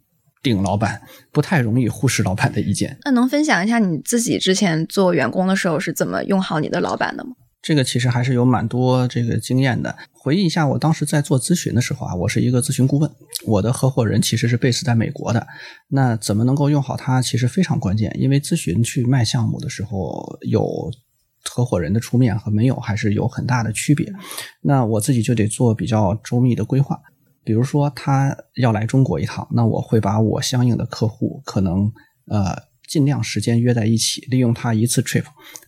[0.44, 2.98] 顶老板，不太容易忽视老板的意见。
[3.04, 7.32] 那能分享一下你自己之前做员工的时候是怎么用好你的老板的吗？
[7.62, 9.98] 这个其实还是有蛮多这个经验的。
[10.14, 13.12] 回忆一下，我当时在做咨询的时候啊，我是一个咨询顾问，
[13.46, 15.46] 我的合伙人其实是 base 在美国的。
[15.90, 20.92] 那怎么能够用好它，其实非常关键，因为咨询去卖项目的时候有。
[21.50, 24.12] 合伙人的出面和没有还是有很大的区别，
[24.62, 27.00] 那我自己就得做比较周密的规划。
[27.44, 31.92] 比如说他要来中国一趟，那我会把我相应的客户可能
[32.28, 35.24] 呃尽量时间约在一起，利用他一次 trip，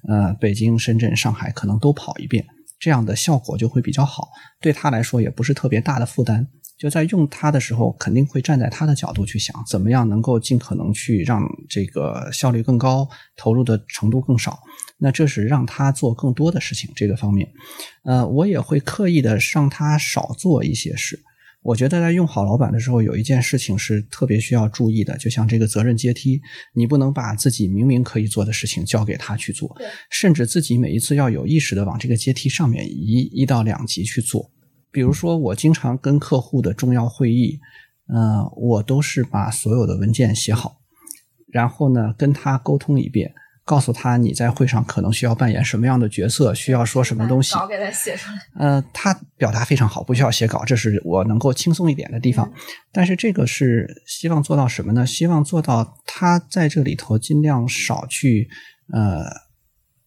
[0.08, 2.46] 呃北京、深圳、上海可能都跑一遍，
[2.78, 4.28] 这样的效果就会比较好，
[4.60, 6.48] 对他来说也不是特别大的负担。
[6.80, 14.58] 就在用它的时候，肯定会站在他的角度去想，怎么样能够尽可能去让这个效率更高，投入的程度更少。
[14.98, 17.50] 那这是让他做更多的事情这个方面。
[18.04, 21.20] 呃，我也会刻意的让他少做一些事。
[21.62, 26.39] 我觉得在用好老板的时候，有一件事情是特别需要注意的，就像这个责任阶梯，
[26.74, 29.76] 你不能把自己明明可以做的事情交给他去做，
[30.10, 34.50] 甚至自己每一次要有意识的往这个阶梯上面移一到两级去做。
[34.91, 37.60] 比如说，我经常跟客户的重要会议，
[38.12, 40.78] 嗯，我都是把所有的文件写好，
[41.47, 43.32] 然后呢跟他沟通一遍，
[43.63, 47.54] 告诉他你在会上可能需要扮演什么样的角色，需要说什么东西。
[47.54, 48.39] 稿给他写出来。
[48.56, 52.52] 呃，他表达非常好，不需要写稿，这是我能够轻松一点的地方。
[52.91, 55.06] 但是这个是希望做到什么呢？
[55.06, 58.49] 希望做到他在这里头尽量少去，
[58.91, 59.23] 呃，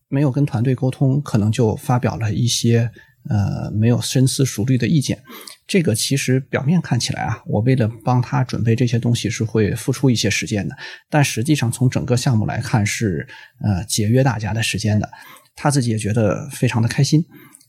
[0.09, 2.91] 没有跟团队沟通，可能就发表了一些。
[3.29, 5.23] 呃，没有深思熟虑的意见，
[5.67, 10.77] 这个其实表面看起来啊，我为了帮他准备这些东西是会付出一些时间的，
[11.09, 13.27] 但实际上从整个项目来看是
[13.63, 15.09] 呃节约大家的时间的，
[15.55, 17.25] 他自己也觉得非常的开心，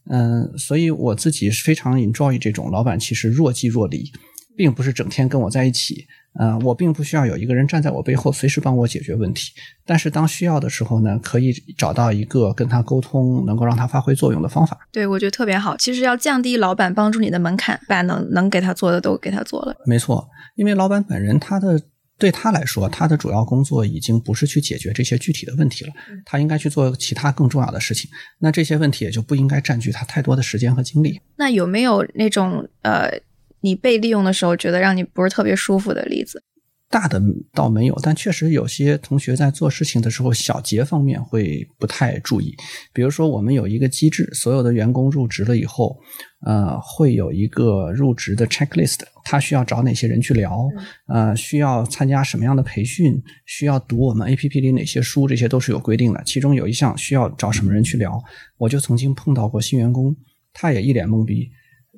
[0.10, 4.12] 嗯，所以我自己是非常 enjoy 这种老板其实若即若离，
[4.58, 6.08] 并不是整天跟我在一起。
[6.40, 9.52] 呃，我并不需要有一个人站在我背后随时帮我解决问题，
[9.86, 14.76] 但是当需要的时候呢，可以找到一个跟他沟通，能够让他发挥作用的方法。
[14.92, 15.78] 对，我觉得特别好。
[15.78, 19.76] 其实要降低老板帮助你的门槛，把能能给他做的都给他做了。
[19.86, 21.80] 没错，因为老板本人他的
[22.18, 25.94] 对他来说，他的主要工作已经不是去解决这些具体的问题了，
[26.26, 28.10] 他应该去做其他更重要的事情。
[28.40, 31.22] 那这些问题也就不应该占据他太多的时间和精力。
[31.36, 33.22] 那有没有那种呃？
[33.64, 36.44] 你被利用的时候，觉得让你不是特别舒服的例子，
[36.90, 37.20] 大的
[37.54, 42.54] 倒没有，但确实有些同学在做事情的时候，小节方面会不太注意。
[42.94, 45.98] 比如说，我们有一个机制，所有的员工入职了以后，
[46.46, 50.68] 呃，会有一个入职的 checklist，他需要找哪些人去聊，
[51.08, 56.22] 呃，需要参加什么样的培训，需要读我们 APP 里哪些书，这些都是有规定的。
[56.26, 58.22] 其中有一项需要找什么人去聊，
[58.58, 60.16] 我就曾经碰到过新员工，
[60.52, 61.50] 他也一脸懵逼。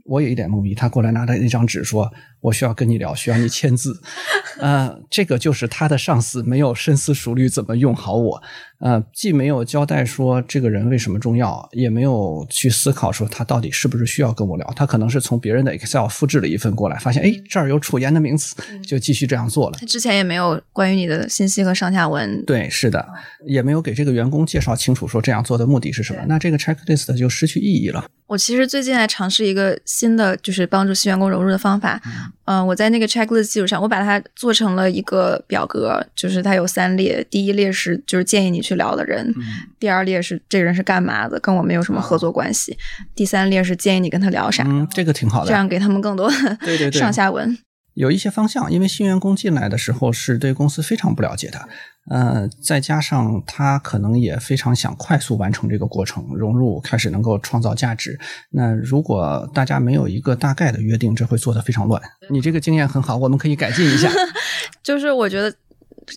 [0.06, 4.00] 我也一脸懵逼，他过来拿着一张纸说：“我需要跟你聊，需要你签字。
[4.62, 8.44] ”呃，这个就是他的上司没有深思熟虑怎么用好我，
[8.80, 14.74] 呃，既没有交代说这个人为什么重要，也没有去思考说他到底是不是需要跟我聊。
[14.76, 19.78] 他可能是从别人的 Excel 复制了一份过来，发现哎这儿有楚言的名字，就继续这样做了。
[19.80, 22.44] 他之前也没有关于你的信息和上下文。
[22.46, 23.08] 对，是的，
[23.48, 28.06] 也没有给这个员工介绍清楚说这样做的目的是什么，那这个 checklist 就失去意义了。
[28.28, 32.02] 我其实最近在尝试一个新的，就是帮助新员工融入的方法。
[32.46, 39.34] 嗯，我在那个 checklist 基础上，我把它做成了一个表格，就是它有三列，第一列是就是建议你去聊的人，
[39.80, 42.76] 第二列是这个人是干嘛的，跟我没有什么合作关系，
[43.14, 44.64] 第三列是建议你跟他聊啥。
[44.68, 46.30] 嗯，这个挺好的，这样给他们更多
[46.62, 47.58] 对对对 上下文。
[47.94, 51.66] 有一些方向，因为新员工进来的时候是对公司非常不了解的，
[52.12, 58.20] 呃，再加上他可能也非常想快速完成这个过程，融入，开始能够创造价值。
[58.50, 62.02] 那如果大家没有一个大概的约定，这会做得非常乱。
[62.30, 64.12] 你这个经验很好，我们可以改进一下。
[64.84, 65.56] 就是我觉得，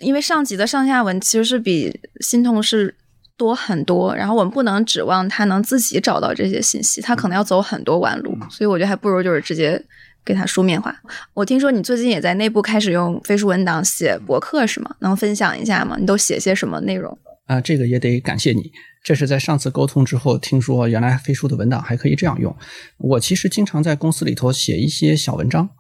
[0.01, 2.95] 因为上级的上下文其实是比新同事
[3.37, 9.83] 多很多，然后我们不能指望他能自己找到这些信息，他可能要走很多弯路，所以我觉得还不如就是直接。
[10.25, 10.95] 给他书面化。
[11.33, 14.95] 我听说你最近也在内部开始用飞书文档写博客是吗？
[14.99, 15.97] 能分享一下吗？
[15.99, 17.17] 你都写些什么内容？
[17.47, 18.71] 啊，这个也得感谢你。
[19.03, 22.55] 这是在上次沟通之后，听说原来飞书的文档还可以这样用。
[22.99, 25.71] 我其实经常在公司里头写一些小文章。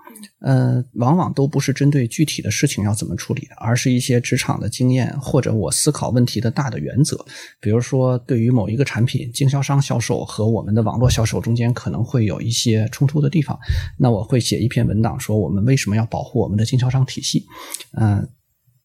[0.40, 7.24] 呃，往往都不是针对具体的事情要怎么处理，而是一些职场的经验或者我思考问题的大的原则。
[7.60, 13.58] 比如说，对于某一个产品，经销商销售和我们的网络销售中间可能会有一些冲突的地方，
[13.98, 17.44] 那我会写一篇文档，说我们为什么要保护我们的经销商体系。
[17.92, 18.28] 嗯，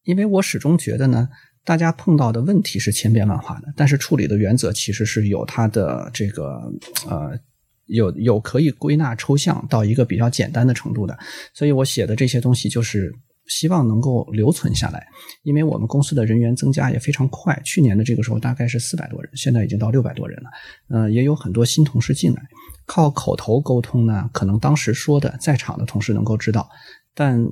[0.04, 1.30] 因为我始终觉得呢，
[1.64, 6.72] 大家碰到的问题是千变万化的，但是处理的原则其实是有它的这个
[7.08, 7.40] 呃。
[7.86, 11.18] 有有可以归纳抽象到一个比较简单的程度的，
[11.54, 13.14] 所以我写的这些东西就是
[13.48, 15.06] 希望能够留存下来。
[15.44, 20.50] 因为我们公司的人员增加也非常快，去年的这个时候大概是四百多人，现在已经到六百多人了。
[20.90, 22.42] 嗯，也有很多新同事进来，
[22.86, 26.70] 靠口头沟通呢，可能当时说的在场的同事能够知道，
[27.14, 27.46] 但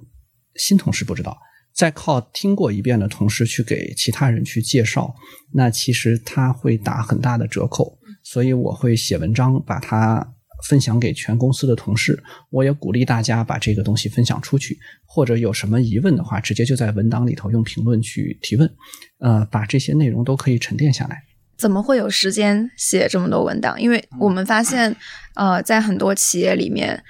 [0.55, 1.37] 新同事不知道。
[1.73, 5.15] 再靠听过一遍的同事去给其他人去介绍，
[5.53, 7.97] 那其实他会打很大的折扣。
[8.31, 10.25] 所以我会写文章，把它
[10.69, 12.23] 分享给全公司的同事。
[12.49, 18.71] 我也鼓励大家把这个东西分享出去，或者有什么疑问的话，直接就在文档里头用评论去提问。
[19.19, 21.23] 呃，把这些内容都可以沉淀下来。
[21.57, 23.79] 怎么会有时间写这么多文档？
[23.81, 24.95] 因为我们发现，
[25.35, 27.03] 呃，在很多企业里面。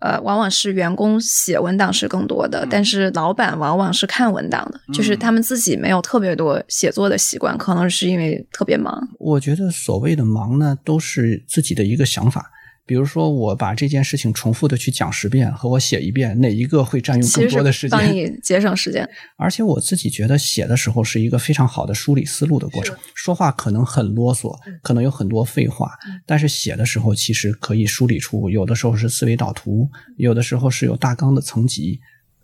[0.00, 9.08] 呃，往往是员工写文档是更多的，但是老板往往是看文档的，就是他们自己没有特别多写作的习惯，可能是因为特别忙。
[9.18, 12.50] 我觉得所谓的忙呢，都是自己的一个想法。
[12.90, 17.96] 比如说，我把这件事情重复的去讲十遍，和我写一遍，哪一个会占用更多的时间？
[17.96, 19.08] 帮你节省时间。
[19.38, 22.96] 而且我自己觉得写的时候是一个非常好的梳理思路的过程。
[23.14, 25.92] 说话可能很啰嗦，可能有很多废话，
[26.26, 32.00] 但是写的时候其实可以梳理出，有的时候是思维导图，有的时候是有大纲的层级。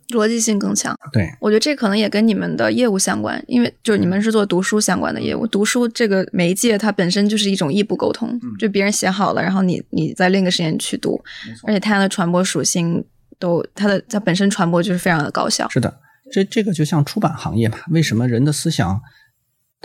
[0.08, 1.28] 逻辑性更强，对。
[1.40, 11.20] 我觉得这可能也跟你们的业务相关，因为就是你们是做读书相关的业务，读书这个媒介它本身就是一种异步沟通，就别人写好了，然后你你在另一个时间去读，
[11.66, 13.04] 而且它的传播属性
[13.38, 15.68] 都它的它本身传播就是非常的高效。
[15.68, 15.98] 是的，
[16.32, 19.00] 这这个就像出版行业嘛，为什么人的思想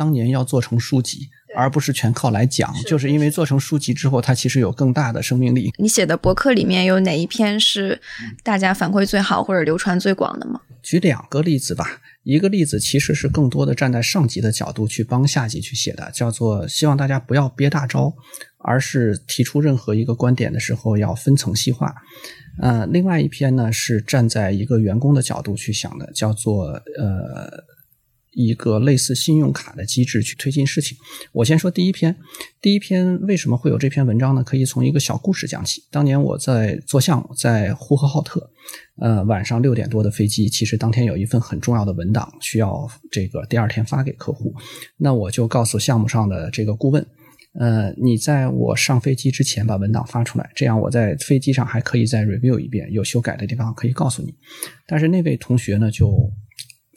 [0.01, 1.29] 当年要做成书籍？
[1.53, 5.69] 而不是全靠来讲，就是因为做成书籍之后，它其实有更大的生命力。
[5.77, 8.01] 你写的博客里面有哪一篇是
[8.41, 10.61] 大家反馈最好或者流传最广的吗？
[10.81, 11.85] 举两个例子吧。
[12.23, 18.13] 一个例子其实是更多的站在上级的角度去帮下级去写的，叫做希望大家不要憋大招，
[18.59, 21.93] 而是提出任何一个观点的时候要分层细化。
[22.61, 27.65] 呃，另外一篇呢是站在一个员工的角度去想的，叫做呃。
[28.33, 30.97] 一个类似信用卡的机制去推进事情。
[31.33, 32.15] 我先说第一篇，
[32.61, 34.43] 第一篇为什么会有这篇文章呢？
[34.43, 35.83] 可以从一个小故事讲起。
[35.91, 38.49] 当年我在做项目，在呼和浩特，
[39.01, 44.53] 呃，晚上六点多的飞机，其实当天有一份很重要的文档需要这个第二天发给客户。
[44.97, 47.05] 那我就告诉项目上的这个顾问，
[47.59, 54.33] 呃，你在我上飞机之前把文档发出来，这样我在飞机上还可以再 review 一遍，有修改的地方可以告诉你。
[54.87, 56.31] 但是那位同学呢就。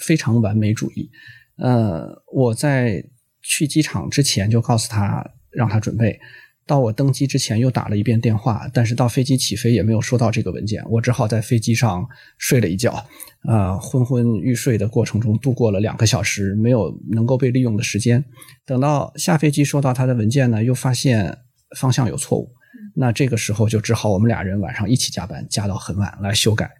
[0.00, 1.10] 非常完美主义。
[1.56, 3.04] 呃，我在
[3.42, 6.18] 去机场之前就告诉他，让他准备。
[6.66, 13.04] 到我登机之前又打了一遍电话，但是到飞机起飞也没有收到这个文件，我只好在飞机上睡了一觉，
[13.46, 18.24] 呃，昏昏欲睡的过程中度过了两个小时，没有能够被利用的时间。
[18.64, 21.36] 等到下飞机收到他的文件呢，又发现
[21.76, 22.50] 方向有错误，
[22.96, 26.70] 那这个时候就只好我们俩人晚上一起加班，加到很晚来修改。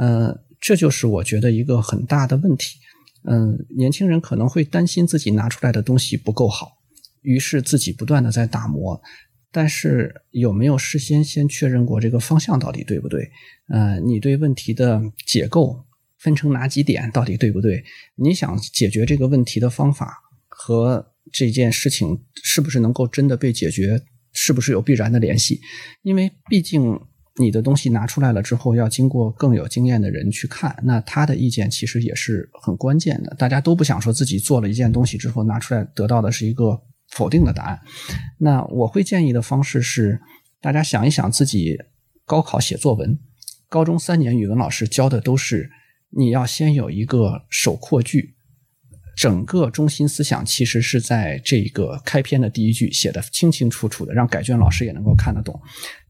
[0.00, 2.78] 嗯，这就是我觉得一个很大的问题。
[3.24, 6.78] 嗯，年轻人可能会担心自己拿出来的东西不够好。
[7.20, 8.98] 于是自己不断的在打磨，
[9.52, 13.30] 但是有没有事先先确认过这个方向到底对不对？
[13.68, 15.84] 呃，你对问题的解构
[16.18, 17.84] 分成哪几点到底对不对？
[18.14, 20.16] 你想解决这个问题的方法
[20.48, 24.02] 和这件事情是不是能够真的被解决？
[24.32, 25.60] 是不是有必然的联系？
[26.00, 26.98] 因为毕竟
[27.36, 33.34] 你的东西拿出来了之后，要经过更有经验的人去看，那他的意见其实也是很关键的。
[33.38, 36.82] 大家都不想说自己做了一件东西之后拿出来得到的是一个。
[37.10, 37.78] 否定的答案。
[38.38, 40.20] 那我会建议的方式是，
[40.60, 41.78] 大家想一想自己
[42.24, 43.16] 高考写作文，
[43.68, 45.70] 高中三年语文老师教的都是
[46.10, 48.34] 你要先有一个首括句，
[49.16, 55.60] 整个中心思想其实是在这个开篇的第一句写的清清楚楚的，让改卷老师也能够看得懂。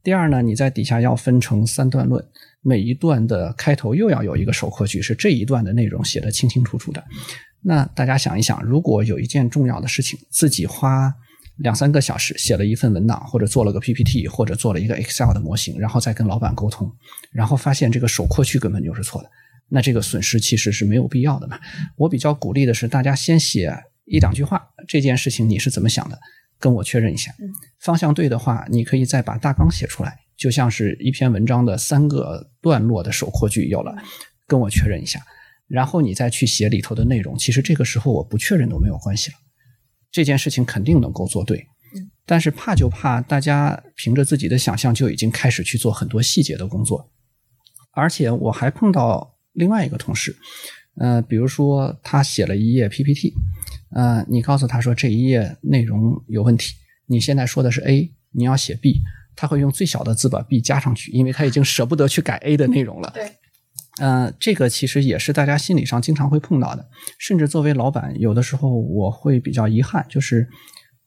[0.05, 2.23] 第二呢，你在底下要分成三段论，
[2.61, 7.03] 每一段的开头又要有一个首括句，是这一段的内容写的清清楚楚的。
[7.63, 11.11] 那大家想一想，如果有一件重要的事情，自己花
[11.57, 16.93] 两三个小时写了一份文档，或者做了个 PPT，或者做了一个 Excel 的模型，然后再跟老板沟通，
[17.33, 19.31] 然后发现这个首括句根本就是错的，
[19.71, 21.59] 那这个损失其实是没有必要的嘛。
[21.97, 26.21] 我比较鼓励的是，大家先写一两句话，这件事情你是怎么想的，
[26.65, 27.31] 跟我确认一下。
[27.81, 33.95] 方向对的话，你可以再把大纲写出来，就像是一篇文章的三个段落的首括句有了，
[34.47, 35.21] 跟我确认一下。
[35.69, 39.37] 然后你再去写里头的内容，其实这个时候我不确认都没有关系了，
[40.11, 41.67] 这件事情肯定能够做对。
[42.25, 47.11] 但是怕就怕大家凭着自己的想象就已经开始去做很多细节的工作，
[47.93, 50.35] 而且我还碰到另外一个同事，
[50.97, 53.35] 呃，比如说他写了一页 PPT，
[53.91, 56.75] 呃，你告诉他说这一页内容有问题，
[57.07, 59.01] 你现在说的是 A，你要写 B，
[59.37, 63.11] 他会用最小的字把 B 加上去，因为他已经舍不得去改 A 的内容了。
[63.15, 63.31] 对。
[64.01, 70.49] 呃，这个其实也是大家心理上经常会碰到的，甚至作为老板，有的时候我会比较遗憾，就是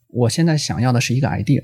[0.08, 1.62] 我现在想要的是一个 idea，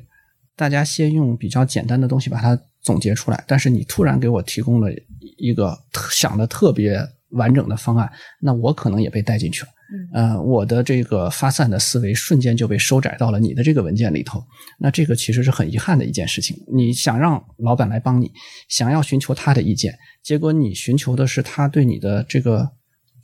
[0.58, 4.90] 大家先用比较简单的东西把它总结出来，但是你突然给我提供了
[5.38, 5.78] 一个
[6.12, 7.00] 想的特别
[7.30, 9.70] 完整的方案，那我可能也被带进去了。
[10.14, 14.44] 呃，我的这个发散的思维瞬间就被收窄到了你的这个文件里头，
[14.80, 16.58] 那这个其实是很遗憾的一件事情。
[16.74, 18.32] 你想让老板来帮你，
[18.70, 22.72] 想要寻求他的意见，结果你寻求的是他对你的这个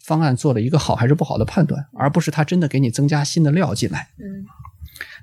[0.05, 4.08] 方案做了一个好还是不好的判断，而不是他真的给你增加新的料进来。
[4.17, 4.45] 嗯，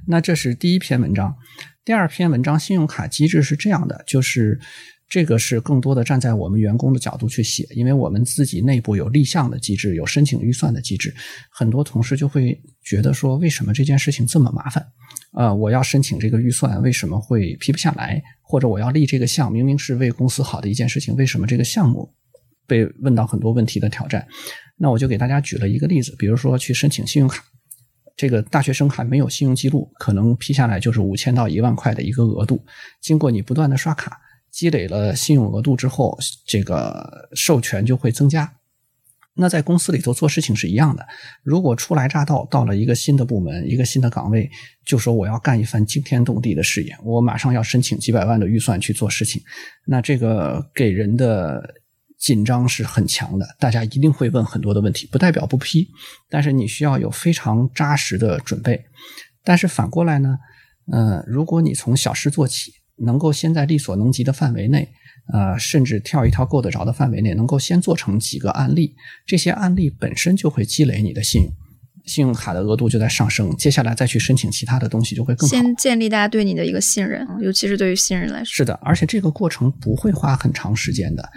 [0.06, 1.36] 那这是第一篇文章，
[1.84, 4.60] 第二篇文章信用卡机制是这样的，就是。
[5.08, 11.14] 这个是更多的站在我们员工的角度去写，因为我们自己内部有立项的机制，有申请预算的机制，
[11.50, 14.84] 很多同事就会觉得说，为什么这件事情这么麻烦？
[15.34, 18.20] 呃，我要申请这个预算，为什么会批不下来？
[18.42, 22.12] 或者我要立这个项，明明是为公司好的一件事情，为什么这个项目
[22.66, 24.26] 被问到很多问题的挑战？
[24.76, 27.44] 那我就给大家举了一个例子，比如说去申请信用卡，
[28.16, 32.64] 这个大学生还没有信用记录，可能批下来就是五千到一万块的一个额度，
[33.00, 34.18] 经过你不断的刷卡。
[34.56, 38.50] 积累了信用额度之后，这个授权就会增加。
[39.34, 41.06] 那在公司里头做事情是一样的。
[41.42, 44.50] 如果初来乍到，到了一个新的部门、一个新的岗位，
[44.86, 49.42] 就说我要干一番惊天动地的事业，我马上要申请几百万的预算去做事情，
[49.84, 51.74] 那这个给人的
[52.18, 53.46] 紧张是很强的。
[53.60, 55.86] 大家一定会问很多的问题，不代表不批，
[56.30, 58.86] 但是你需要有非常扎实的准备。
[59.44, 60.38] 但是反过来呢，
[60.90, 62.72] 呃，如果你从小事做起。
[62.98, 64.88] 能够先在力所能及的范围内，
[65.32, 68.94] 呃，甚至跳一跳够得着的范围内，能够先做成几个案例，
[69.26, 71.52] 这些案例本身就会积累你的信用，
[72.06, 75.54] 信用卡的额度就在上升，接下来再去申请其他的东西就会更好。
[75.54, 78.46] 先建立大家对你的一个信任，尤其是对于新人来说。
[78.46, 81.28] 是的，而且这个过程不会花很长时间的。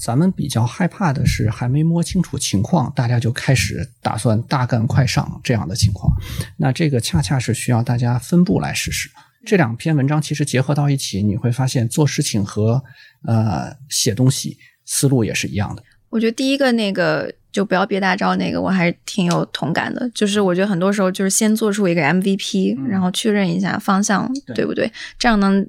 [0.00, 6.12] 咱们比较害怕的是还没摸清楚情况，大家就开始打算大干快上这样的情况。
[6.56, 9.10] 那这个恰恰是需要大家分步来实施。
[9.44, 12.82] 这两篇文章其实结合到一起，你会发现做事情和
[13.26, 15.82] 呃写东西思路也是一样的。
[16.10, 20.08] 我觉得第一个那个就不要憋大招那个，我还是挺有同感的。
[20.14, 25.66] 就是我觉得很多时候就是先做出一个 MVP，然后确认一下方向对不对，这样能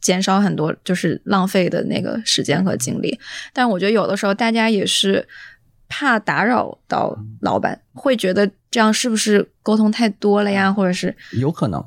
[0.00, 3.18] 减少很多就是浪费的那个时间和精力。
[3.52, 5.26] 但我觉得有的时候大家也是
[5.88, 10.70] 怕打扰到老板，会觉得这样是不是沟通太多了呀？
[10.70, 11.82] 或者是有可能。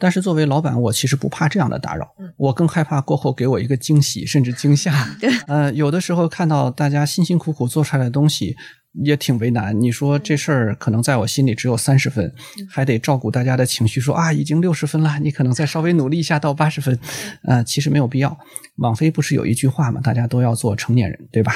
[0.00, 2.08] 但是作为老板，我其实不怕这样的打扰，
[2.38, 4.92] 我更害怕过后给我一个惊喜，甚至惊吓。
[5.46, 8.56] 呃，有的时候看到大家辛辛苦苦做出来的东西，
[9.04, 9.78] 也挺为难。
[9.78, 12.32] 你说这事儿可能在我心里只有三十分，
[12.68, 16.98] 还得照顾大家的情绪，说啊已经六十分了，你可能再稍微努力一下到八十分。
[17.44, 18.38] 呃，其实没有必要。
[18.78, 21.52] 网飞不是有一句话嘛，大家都要做成年人，对吧？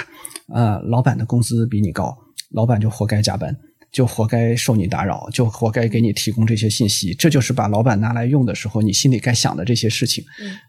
[0.53, 2.14] 呃，老板的工资比你高，
[2.51, 3.57] 老板就活该加班。
[3.95, 10.25] 就活该受你打扰，就活该给你提供这些信息，这就是把老板拿来用的时候，你心里该想的这些事情。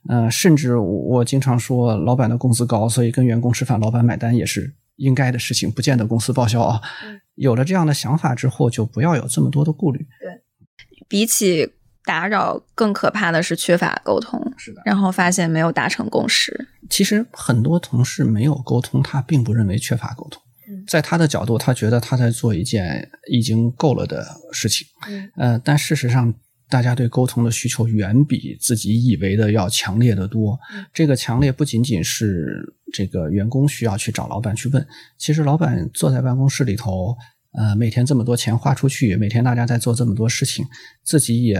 [0.08, 6.80] 嗯，甚至我经常说，老板的工资高，所以跟员工吃饭，老板买单也是应该的事情，不见得公司报销啊。
[7.34, 9.98] 有了这样的想法之后，就不要有这么多的顾虑。
[10.22, 10.44] 对，
[11.08, 11.68] 比起
[12.06, 14.40] 打扰，更可怕的是缺乏沟通。
[14.56, 16.68] 是的，然后发现没有达成共识。
[16.92, 20.40] 其实很多同事没有沟通，他并不认为缺乏沟通。
[20.88, 24.88] 在他的角度，他觉得他在做一件已经够了的事情。
[25.07, 26.34] 嗯，呃，但事实上，
[26.70, 30.59] 大家对沟通的需求远比自己以为的要强烈的多。
[30.93, 34.88] 这个强烈不仅仅是这个员工需要去找老板去问，
[35.18, 37.16] 其实老板坐在办公室里头，
[37.53, 40.66] 呃，每天这么多钱花出去，每天大家在做这么多事情，
[41.03, 41.59] 自己也。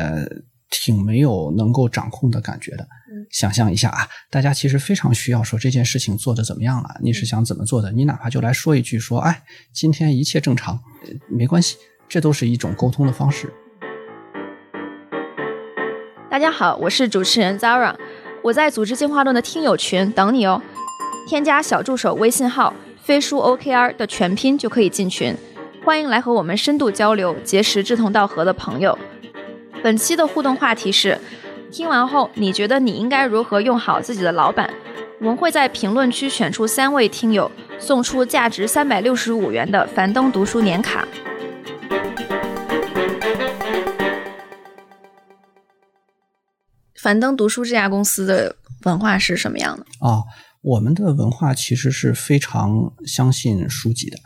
[0.84, 2.88] 挺没有能够掌控的感觉的。
[3.32, 6.98] 想象一下啊，大家其实非常需要说这件事情做的怎么样了？
[7.02, 7.92] 你是想怎么做的？
[7.92, 10.80] 你哪怕就来说一句说，哎，今天一切正常，
[11.28, 13.52] 没关系，这都是一种沟通的方式。
[16.30, 17.96] 大家好，我是主持人 Zara，
[18.44, 20.62] 我在组织进化论的听友群等你哦。
[21.28, 22.72] 添加小助手微信号
[23.02, 25.36] 飞书 OKR 的全拼就可以进群，
[25.84, 28.96] 欢迎来和我们深度交流，结识志同道合的朋友。
[29.86, 31.16] 本期的互动话题是：
[31.72, 34.68] 听完后你觉得你应该如何用好自己的老板？
[35.20, 41.08] 我们会在评论区选出三位听友，送出价值三百六十五元的樊登读书年卡。
[47.00, 48.56] 樊登读书这家公司的
[48.86, 49.86] 文化是什么样的？
[50.00, 50.24] 啊，
[50.64, 54.18] 我们的文化其实是非常相信书籍的。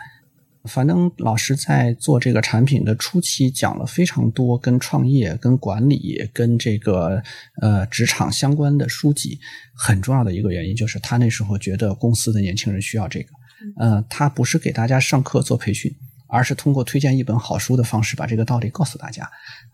[0.65, 7.23] 樊登老师在做这个产品的初期，讲了非常多跟创业、跟管理、跟这个
[7.61, 9.39] 呃职场相关的书籍。
[9.73, 13.29] 很重要的一个原因就是，他那时候觉得公司的年轻人需要这个。
[13.77, 15.93] 呃，他不是给大家上课做培训，
[16.29, 19.29] 而是通过推荐一本好书的方式，把这个道理告诉大家。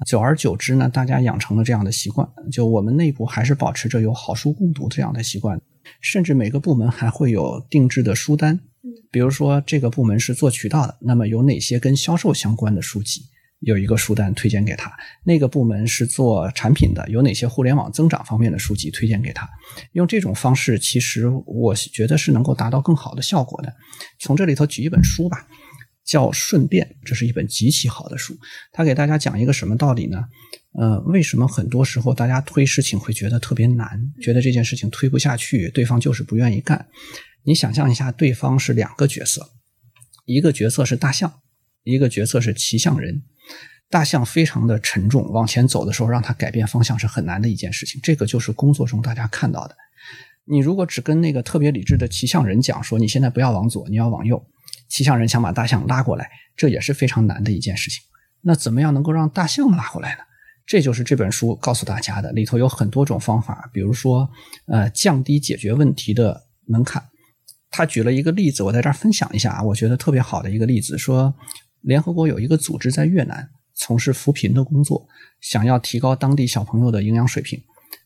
[0.08, 2.28] 久而久之呢，大家养成了这样的习惯。
[2.52, 5.62] 就我们内部还是保持着有好书共读这样的习惯，
[6.02, 8.60] 甚至每个部门还会有定制的书单。
[9.12, 13.22] 比如说，这个部门是做渠道的，那么有哪些跟销售相关的书籍，
[13.62, 14.90] 有一个书单推荐给他；
[15.24, 19.50] 那个部门是做产品的，有哪些互联网增长方面的书籍推荐给他。
[19.94, 23.74] 用这种方式，其实我觉得是能够达到更好的效果的。
[24.20, 25.48] 从这里头举一本书吧，
[26.06, 28.38] 叫《顺便》，这是一本极其好的书。
[28.72, 30.24] 他给大家讲一个什么道理呢？
[30.80, 36.88] 呃，为什么很多时候大家推事情会觉得特别难，觉得这件事情推不下去，对方就是不愿意干？
[37.44, 39.50] 你想象一下，对方是两个角色，
[40.26, 41.42] 一个角色是大象，
[41.84, 43.24] 一个角色是骑象人。
[43.88, 48.02] 大象非常的沉重，往前走的时候让它改变方向是很难的一件事情。
[48.04, 49.78] 这个就是工作中大家看到的。
[50.44, 54.44] 你如果只跟那个特别理智的骑象人讲说你现在不要往左，你要往右，
[54.88, 58.02] 骑象人想把大象拉过来，这也是非常难的一件事情。
[58.42, 60.20] 那怎么样能够让大象拉过来呢？
[60.66, 64.30] 这就是这本书告诉大家的，里头有很多种方法，比如说
[64.68, 67.04] 呃降低解决问题的门槛。
[67.70, 71.34] 他举了一个例子，我在这儿分享一下啊，我觉得特别好的一个例子，说
[71.82, 75.08] 联合国有一个组织在越南从事扶贫的工作，
[75.42, 77.62] 想要提高当地小朋友的营养水平，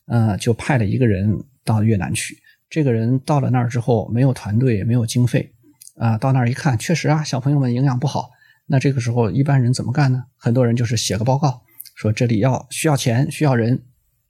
[0.06, 1.32] 呃，就派了一个人
[1.64, 2.36] 到越南去。
[2.68, 5.52] 这个人到了那儿之后，没有团队，没有经费，
[6.00, 8.30] 啊，到那儿一看，确实啊，小朋友们营养不好。
[8.64, 10.24] 那这个时候一般人怎么干呢？
[10.38, 11.62] 很多人就是写个报告，
[11.94, 13.82] 说这里要需要钱，需要人，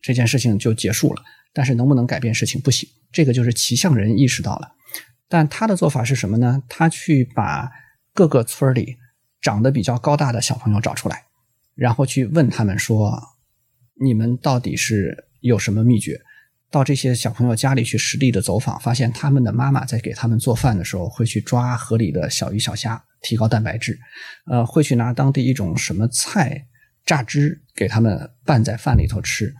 [0.02, 1.22] 这件事情就结束了。
[1.52, 2.60] 但是能不能改变事情？
[2.60, 2.88] 不行。
[3.12, 4.72] 这个就是骑象人意识到了。
[5.28, 6.60] 但他的做法是什么呢？
[6.68, 7.70] 他去把
[8.12, 8.96] 各个村里
[9.40, 11.22] 长得比较高大的小朋友找出来，
[11.76, 13.16] 然后去问他们说
[14.02, 16.20] ：“你们到底是有什么秘诀？”
[16.70, 23.98] 到这些小朋友家里去实地的走访，发现他们的妈妈在给他们做饭的时候，会去抓河里的小鱼小虾，提高蛋白质。
[24.46, 26.66] 呃，会去拿当地一种什么菜
[27.04, 29.52] 榨汁给他们拌在饭里头吃，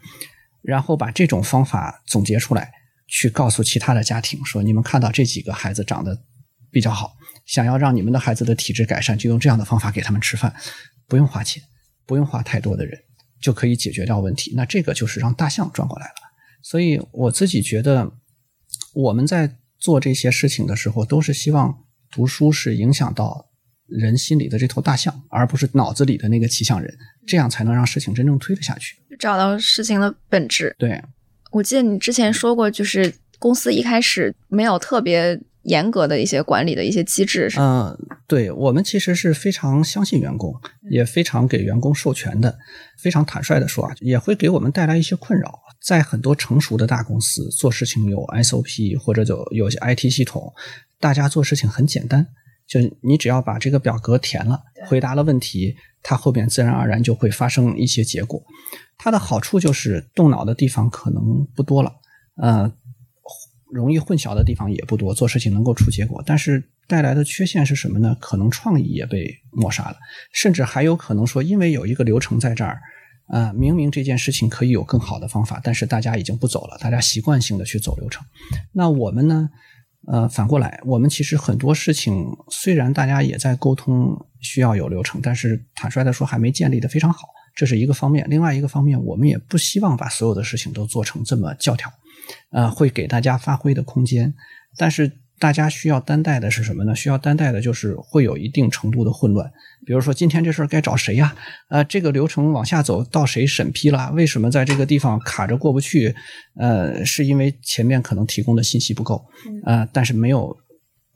[0.63, 2.71] 然后把这种方法总结出来。
[3.13, 6.17] 去告诉其他的家庭说：“你们看到这几个孩子长得
[6.71, 10.55] 比较好，想要让你们的孩子的体质改善，就用这样的方法给他们吃饭，
[11.09, 11.61] 不用花钱，
[12.07, 12.97] 不用花太多的人，
[13.43, 14.53] 就可以解决掉问题。
[14.55, 16.30] 那这个就是让大象转过来了。
[16.63, 18.13] 所以我自己觉得，
[18.95, 23.47] 我们在做这些事情的时候，都是希望读书是影响到
[23.87, 26.97] 人心里的这头大象，而不是脑子里的那个骑象人，
[27.27, 28.97] 这样才能让事情真正推得下去。
[29.19, 30.75] 找到事情的本质。
[30.79, 31.03] 对，
[31.51, 37.51] 我记得你之前说过，就是公司一开始没有特别严格的一些管理的一些机制。
[37.59, 37.97] 嗯，
[38.27, 40.55] 对我们其实是非常相信员工，
[40.91, 42.59] 也非常给员工授权的。
[42.99, 45.61] 非常坦率的说啊，也会给我们带来一些困扰。
[45.83, 50.53] 在很多成熟的大公司，做事情有 SOP 或者有有些 IT 系统，
[50.99, 52.27] 大家做事情很简单。
[52.69, 58.41] 就你只要把这个表格填了，回答了问题，它后面自然而然就会发生一些结果。
[58.97, 61.93] 它的好处就是动脑的地方可能不多了，
[62.37, 62.71] 呃，
[63.73, 66.23] 容易混淆的地方也不多，做事情能够出结果。
[66.27, 68.17] 但是带来的缺陷是什么呢？
[68.21, 69.97] 可能创意也被抹杀了，
[70.33, 72.81] 甚至还有可能说，因为有一个流程在这儿，
[73.29, 78.25] 啊，明明这件事情可以有更好的方法，但是大家已经不走了，大家习惯性的去走流程。
[78.73, 79.51] 那我们呢？
[80.07, 88.27] 呃，反过来，我们其实很多事情虽然大家也在沟通，需要有流程，但是坦率的说，还没建立的非常好，这是一个方面。
[88.31, 91.93] 另外一个方面，我们也不希望把所有的事情都做成这么教条，
[92.51, 94.35] 呃，会给大家发挥的空间，
[94.77, 95.13] 但是。
[95.41, 96.95] 大家需要担待的是什么呢？
[96.95, 99.51] 需要担待的就是会有一定程度的混乱。
[99.87, 101.35] 比如说，今天这事儿该找谁呀？
[101.71, 104.13] 呃，这个流程往下走到谁审批了？
[104.13, 106.15] 为什么在这个地方卡着过不去？
[106.57, 109.25] 呃，是因为前面可能提供的信息不够，
[109.65, 110.55] 呃，但是没有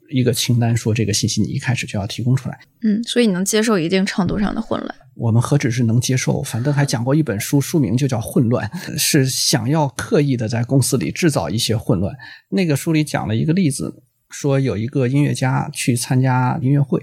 [0.09, 2.59] 一个清单说这个信息你一开始就要提供出来。
[2.83, 4.95] 嗯，所以你能接受一定程度上的混乱？
[5.15, 6.43] 我们何止是能接受？
[6.43, 12.15] 反正还讲过一本书，书名就叫《混乱》，是想要刻意的在公司里制造一些混乱。
[12.49, 14.03] 那个书里讲了一个例子。
[14.31, 16.99] 说有一个音乐家去参加音乐会，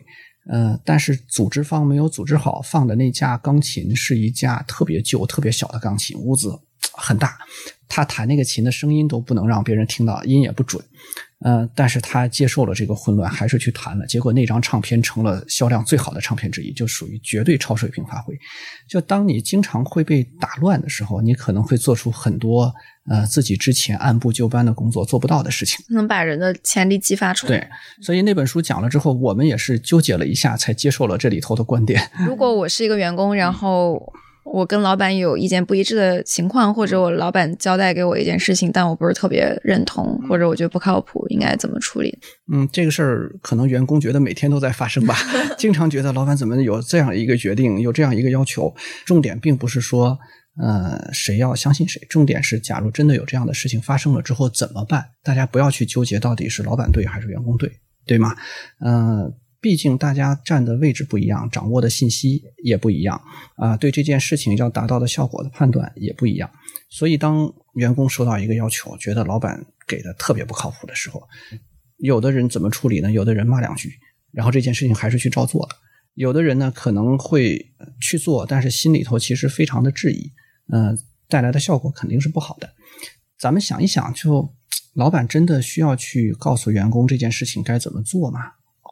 [0.51, 6.51] 呃，但是组织方没有组织好，放的那架钢琴是一架特别旧、特别小的钢琴，屋子
[6.93, 7.39] 很大，
[7.89, 10.85] 他弹那个琴的声音都不能让别人听到，音也不准。
[11.45, 14.07] 嗯，但是他接受了这个混乱，还是去谈了。
[14.07, 18.39] 结果那张唱片成了销量最好的唱片之一，就属于绝对超水平发挥。
[18.89, 22.73] 就当你经常会被打乱的时候，你可能会做出很多
[23.09, 27.59] 呃自己之前按部就班的工作做不到的事情，能把人的潜力激发出来。
[27.59, 27.69] 对，
[28.05, 32.11] 所以那本书讲了之后，我们也是纠结了一下，才接受了这里头的观点。
[32.27, 34.13] 如果我是一个员工，然后。
[34.45, 42.19] 我跟老板有意见不一致的情况，或者我老板交代给我一件事情，但我不是特别认同，或者我觉得不靠谱，应该怎么处理？
[42.53, 45.15] 嗯，这个事儿可能员工觉得每天都在发生吧，
[45.57, 48.75] 经常觉得老板怎么有这样一个决定，有这样一个要求。
[49.07, 50.19] 重点并不是说，
[50.61, 55.05] 呃，谁要相信谁，重点是，假如真的有这样的事情发生了之后怎么办？
[55.23, 57.71] 大家不要去纠结到底是老板对还是员工对，
[58.05, 58.35] 对吗？
[58.85, 59.33] 嗯。
[59.63, 63.19] 毕竟大家站的位置不一样，掌握的信息也不一样
[63.57, 66.51] 啊，对这件事情要达到的效果的判断也不一样。
[66.91, 71.23] 所以，当员工收到一个要求，觉得老板给的特别不靠谱的时候，
[71.99, 73.13] 有的人怎么处理呢？
[73.13, 73.89] 有的人骂两句，
[74.33, 75.69] 然后这件事情还是去照做了；
[76.15, 80.33] 有的人呢，可能会去做，但是心里头其实非常的质疑，
[80.73, 80.99] 嗯，
[81.29, 82.69] 带来的效果肯定是不好的。
[83.39, 84.53] 咱们想一想，就
[84.95, 88.41] 老板真的需要去告诉员工这件事情该怎么做吗？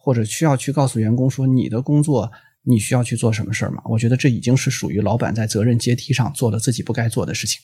[0.00, 2.32] 或者需要去告诉员工说你的工作
[2.62, 3.82] 你需要去做什么事儿吗？
[3.84, 7.60] 我觉得这已经是属于老板在责任阶梯上做了自己不该做的事情。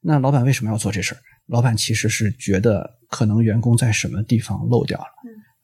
[0.00, 1.18] 那老板为什么要做这事儿？
[1.46, 5.06] 老板其实是觉得可能员工在什么地方漏掉了，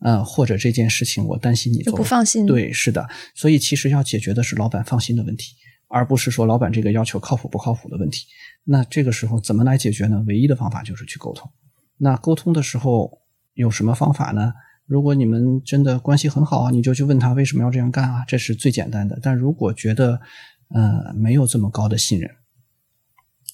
[0.04, 2.44] 嗯，或者这件事情我担心你做不放心。
[2.44, 3.08] 对，是的。
[3.34, 5.54] 所以其实要解决的是老板放心的问题，
[5.88, 8.26] 而不是说老板这个要求靠谱不靠谱的问题。
[8.64, 10.22] 那这个时候怎么来解决呢？
[10.26, 11.50] 唯一的方法就是去沟通。
[11.96, 13.10] 那沟通的时候
[13.54, 14.52] 有什么方法呢？
[14.86, 19.18] 如果你们真的关系很好啊，你就去问他为什么要这样干啊，这是最简单的。
[19.22, 20.20] 但如果觉得
[20.68, 22.30] 呃没有这么高的信任，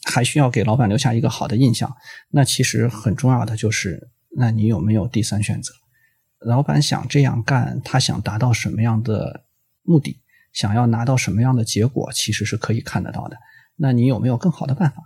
[0.05, 1.95] 还需要给老板留下一个好的印象，
[2.31, 5.73] 那其实很重要的就是，那你有没有第三选择？
[6.41, 9.45] 老板想这样干，他想达到什么样的
[9.83, 10.21] 目的，
[10.53, 13.39] 想要拿到什么样的结果，其实是可以看得到的。
[13.77, 14.97] 那你有没有更好的办法？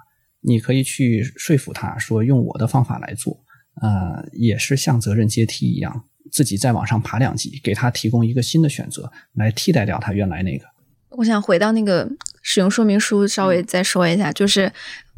[0.41, 3.45] 你可以去说服他说用我的方法来做，
[3.83, 6.05] 呃，也是像责任阶梯一样。
[6.31, 10.65] 自己再往上爬两级，给他提供一个新的选择，来替代掉他原来那个。
[11.11, 12.11] 我想回到那个
[12.43, 14.71] 使用说明书，稍微再说一下，就是，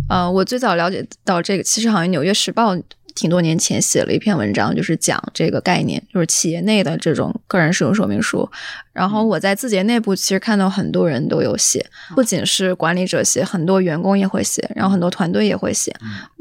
[0.08, 2.76] 呃，我最早了解到这个，其实好像《纽约时报》。
[3.18, 8.48] 挺多年前写了一篇文章，就是讲这个概念，就是企业内的这种个人使用说明书。
[8.92, 15.92] 然后我在字节内部其实看到很多人都有写，不仅是管理者写，很多员工也会写，然后很多团队也会写。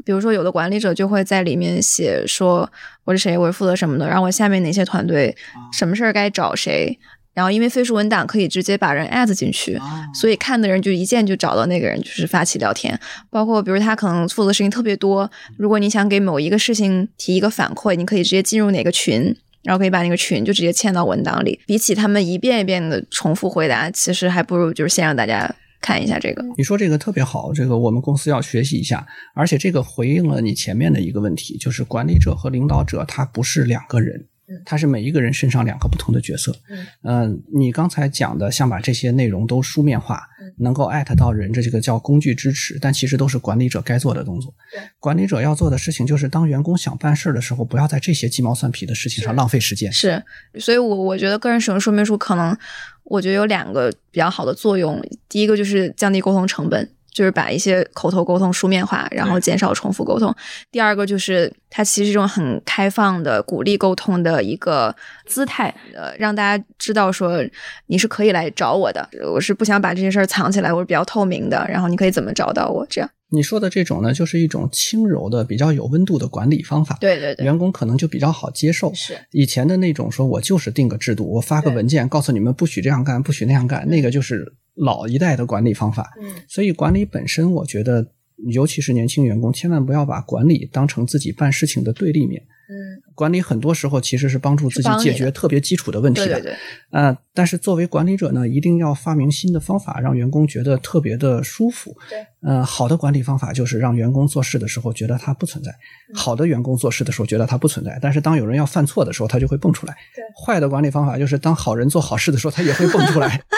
[0.04, 2.70] 比如说有的管理者就会在里面写说
[3.02, 5.36] 我是谁，我是负责什么的，然后我下面哪些团队
[5.72, 6.96] 什么事儿该找谁。
[7.38, 9.78] 然后，因为飞书文档可以直接把人 add 进去，
[10.12, 12.98] 所以看的人就一键就找到那个人，就是发起聊天。
[13.30, 19.36] 包括比如他可能负责事情特别多，如果你想给某一个事情提一个反馈，你可以直接进入哪个群。
[19.64, 21.60] 然后可以把那个群就直接嵌到文档里。
[21.66, 26.42] 比起他们一遍一遍的重复回答，其实还不如就是先让大家看一下这个。
[26.56, 29.06] 你说这个特别好，这个我们公司要学习一下。
[29.34, 34.26] 而且这个回应了你前面的一个问题，就是管理者和领导者他不是两个人。
[34.64, 36.54] 它是每一个人身上两个不同的角色。
[36.68, 40.22] 嗯，呃，你刚才讲的，像把这些内容都书面化，
[40.58, 44.54] 能够艾特到人，这这个叫工具支持，但其实都是管理者该做的动作。
[44.98, 49.92] 管理者要做的事情就是，当员工想办事的时候，不要在这些鸡毛蒜皮的事情上浪费时间。
[49.92, 50.22] 是，
[50.58, 52.56] 所以我我觉得个人使用说明书可能，
[53.04, 55.02] 我觉得有两个比较好的作用。
[55.28, 56.88] 第一个就是降低沟通成本。
[57.18, 60.32] 就是把一些口头沟通书面化，然后减少重复沟通。
[60.70, 64.94] 第二个就是它其实是一种很开放的、鼓励沟通的一个
[65.26, 67.44] 姿态，呃，让大家知道说
[67.88, 72.86] 你是可以来找我的，我是不想把这些事儿藏起来，我是比较透明的，然后你可以怎么找到我？
[72.88, 76.96] 这样你说的这种呢，就是一种轻柔的、比较有温度的管理方法。
[77.00, 78.94] 对对对，员工可能就比较好接受。
[78.94, 84.54] 是以前的那种说我就是定个制度，我发个文件告诉你们不许这样干，不许那样干，那个就是。
[84.78, 88.06] 老一代的管理方法，嗯所以管理本身，我觉得，
[88.50, 92.42] 尤其是年轻员工，千万不要把管理当成自己办事情的对立面。
[92.70, 96.26] 嗯，管理很多时候其实是帮助自己解决特别基础的问题的。
[96.26, 96.56] 对对对。
[96.90, 101.96] 呃，但是作为管理者呢，一定要发明新的方法，让员工觉得特别的舒服。
[102.10, 102.18] 对。
[102.42, 105.72] 呃，好的管理方法就是让员工做事的时候觉得他不存在；
[106.14, 107.98] 好的员工做事的时候觉得他不存在。
[108.02, 109.96] 但是当有人要犯错的时候，他就会蹦出来。
[110.14, 110.22] 对。
[110.44, 113.42] 坏的管理方法就是当好人做好事的时候，他也会蹦出来。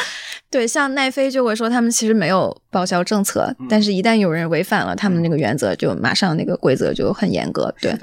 [0.51, 7.73] 对，像奈飞就会说他们其实没有报销政策，但是一旦有人违反了他们那个原则，就马上那个规则就很严格。
[7.81, 7.97] 对，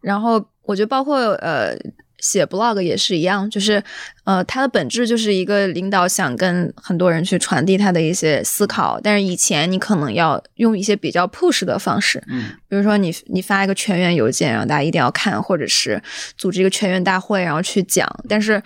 [0.00, 1.76] 然后我觉得包括呃
[2.18, 3.80] 写 blog 也是一样，就是
[4.24, 16.02] 呃它的本质就是一个领导想跟很多人去传递他的一些思考，但是以前你可能要用一些比较 push 的方式，嗯，比如说你你发一个全员邮件，然后大家一定要看，或者是
[16.36, 18.60] 组织一个全员大会，然后去讲，但是。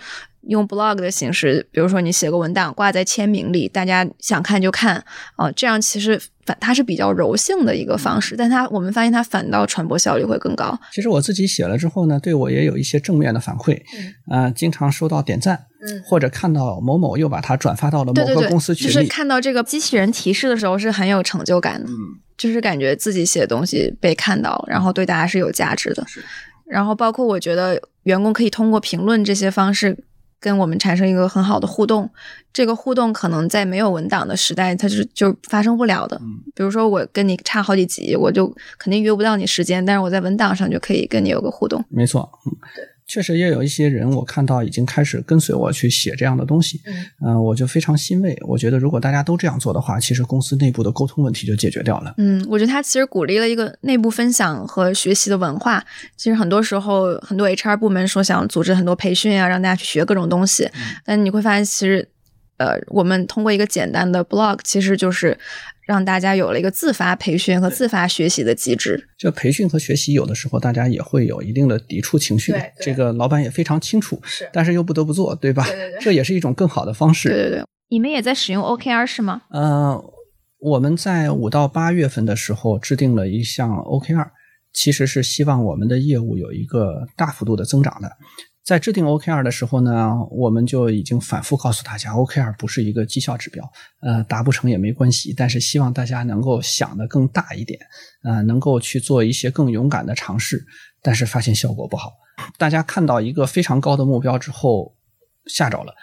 [0.47, 5.03] 用 blog 的形式，比如说你写个文档挂在签名里，大家想看就看
[5.35, 10.79] 啊，这样其实反它是比较柔性的一个方式，但它我们发现它反倒传播效率会更高。
[10.93, 13.79] 其实我自己写了之后呢，对我也有一些正面的反馈，
[14.29, 21.95] 啊，经常收到点赞，嗯，或者看到某某又把它转发到了某个公司群里，就是看到这个机器人提示的时候是很有成就感的，嗯，
[22.37, 26.23] 就是感觉自己写的东西被看到，然后对大家是有价值的，是。
[26.65, 29.97] 然后包括我觉得员工可以通过评论这些方式。
[30.39, 32.09] 跟我们产生一个很好的互动，
[32.53, 36.19] 这个互动可能在没有文档的时代，它是就发生不了的。
[36.53, 41.83] 比如说我跟你差好几级，我就肯定约不到你时间，但是我在文档上就可以跟你有个互动。
[41.89, 42.96] 没错，嗯，对。
[43.07, 46.81] 确实也有一些人，我看到已经开始跟随我去写这样的东西，
[47.25, 48.37] 嗯，我就非常欣慰。
[48.45, 52.13] 我觉得如果大家都这样做的话，其实公司内部的沟通问题就解决掉了。
[52.17, 55.83] 嗯，我觉得他其实鼓励了一个内部分享和学习的文化。
[56.17, 60.69] 其实很多时候，很多 HR 部门说想组织很多培训啊，让大家去学各种东西，
[61.05, 62.09] 但你会发现，其实。
[62.59, 65.37] 呃，我们通过一个简单的 blog，其实就是
[65.87, 69.07] 让大家有了一个自发培训和自发学习的机制。
[69.17, 75.65] 这培训和学习有的时候大家也会有一定的抵触情绪，这个老板也非常清楚，是，但是又不得不做，对吧？
[76.01, 77.29] 这也是一种更好的方式。
[77.29, 79.43] 对对对，你们也在使用 OKR 是吗？
[79.49, 79.97] 呃，
[80.59, 84.27] 我们在五到八月份的时候制定了一项 OKR，
[84.73, 88.11] 其实是希望我们的业务有一个大幅度的增长的。
[88.67, 93.63] 在制定 OKR 的时候呢，我们就已经反复告诉大家，OKR 不是一个绩效指标，
[94.01, 97.79] 呃，达不成也没关系，但是希望大家能够想得更大一点，
[98.23, 100.61] 呃，能够去做一些更勇敢的尝试。
[101.01, 102.11] 但是发现效果不好，
[102.57, 104.93] 大家看到一个非常高的目标之后
[105.45, 105.93] 吓着了，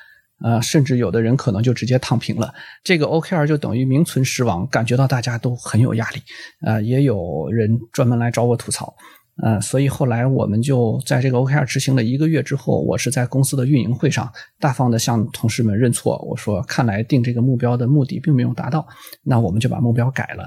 [0.43, 2.55] 呃，甚至有的人可能就直接躺平了。
[2.83, 6.23] 这个 OKR 就等于名存实亡，感觉到大家都很有压力，
[6.65, 8.95] 呃，也有人专门来找我吐槽。
[9.43, 18.87] 呃，所以后来我们就在这个 OKR 执行了一个月之后，我是在公司的运营会上大方的向同事们认错，我说看来定这个目标的目的并没有达到，
[19.25, 20.45] 那我们就把目标改了，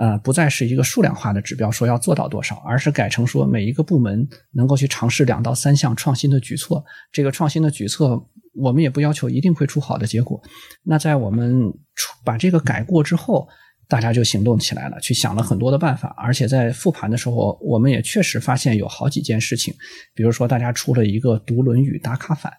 [0.00, 6.82] 呃，不再是一个数量化的指标，说要做到多少，而是改成说每一个部门能够去尝试两到三项创新的举措，
[7.12, 10.40] 这个创新的举措我们也不要求一定会出好的结果，
[10.82, 13.46] 那在我们出把这个改过之后。
[13.90, 19.74] 大家就行动起来了，去想了很多的办法，而且在复盘的时候，我们也确实发现有好几件事情，
[20.14, 22.52] 比如说大家出了一个读《论语》打卡反，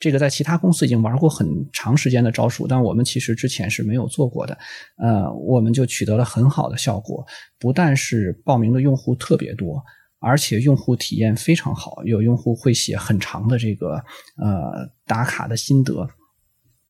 [0.00, 4.58] 这个在其他公司已经玩过很长时间的招数，但我们其实之前是没有做过的，
[4.98, 7.24] 呃，我们就取得了很好的效果，
[7.60, 9.80] 不但是报名的用户特别多，
[10.18, 14.02] 而且用户体验非常好，有用户会写很长的这个
[14.36, 16.08] 呃打卡的心得。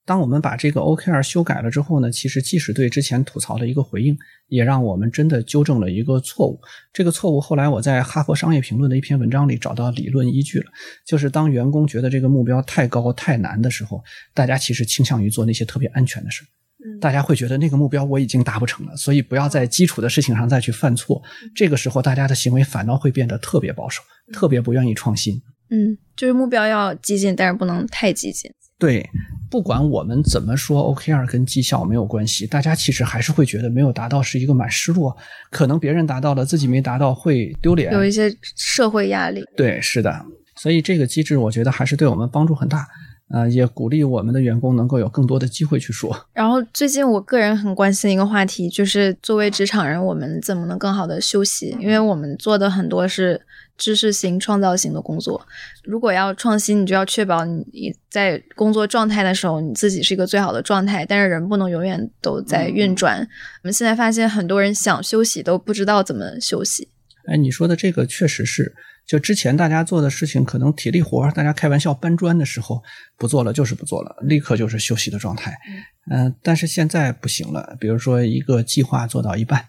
[0.04, 6.60] 当我们把这个 OKR 修改了之后呢，其实既是对之前吐槽的一个回应，也让我们真的纠正了一个错误。
[6.92, 10.66] 这个错误后来我在《哈佛商业评论》的一篇文章里找到理论依据了，
[11.06, 14.02] 就是当员工觉得这个目标太高太难的时候，
[14.34, 16.42] 大家其实倾向于做那些特别安全的事。
[17.00, 21.22] 大家会觉得那个目标我已经达不成了，所以不要在基础的事情上再去犯错。
[21.54, 25.40] 这个时候，大家的行为反倒会变得特别保守，特别不愿意创新。
[25.70, 28.50] 嗯，就是目标要激进，但是不能太激进。
[28.82, 29.08] 对，
[29.48, 35.16] 不管我们怎么说，OKR 跟绩效没有关系，大家其实还是会觉得没有达到是一个蛮失落，
[35.52, 39.44] 可能别人达到了，自己没达到会丢脸，有一些社会压力。
[39.56, 40.26] 对，是的，
[40.56, 42.84] 所以这个机制我觉得还是对我们帮助很大。
[43.32, 46.14] 呃，也鼓励我们的员工能够有更多的机会去说。
[46.34, 51.74] 然后，最近我个人很关心一个话题，就是作为职场人，我们怎么能更好的休息？
[51.80, 53.40] 因为我们做的很多是
[53.78, 55.40] 知识型、创造型的工作。
[55.82, 61.06] 如果要创新，你就要确保你在工作状态的时候，你自己是一个最好的状态。
[61.06, 63.26] 但是人不能永远都在运转。
[63.62, 66.88] 我们现在发现，很多人想休息都不知道怎么休息。
[67.26, 68.74] 哎，你说的这个确实是。
[69.06, 72.82] 就之前大家做的事情，可能体力活大家开玩笑搬砖的时候
[73.18, 75.54] 不做了，就是不做了，立刻就是休息的状态。
[76.10, 77.76] 嗯，但是现在不行了。
[77.78, 79.60] 比如说一个计划做到一半，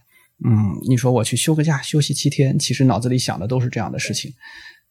[0.46, 4.32] 嗯，你说我去休个假休息七天，其实脑子里想的都是这样的事情。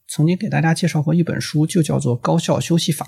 [0.08, 3.06] 曾经给大家介绍过一本书，就叫做《高效休息法》。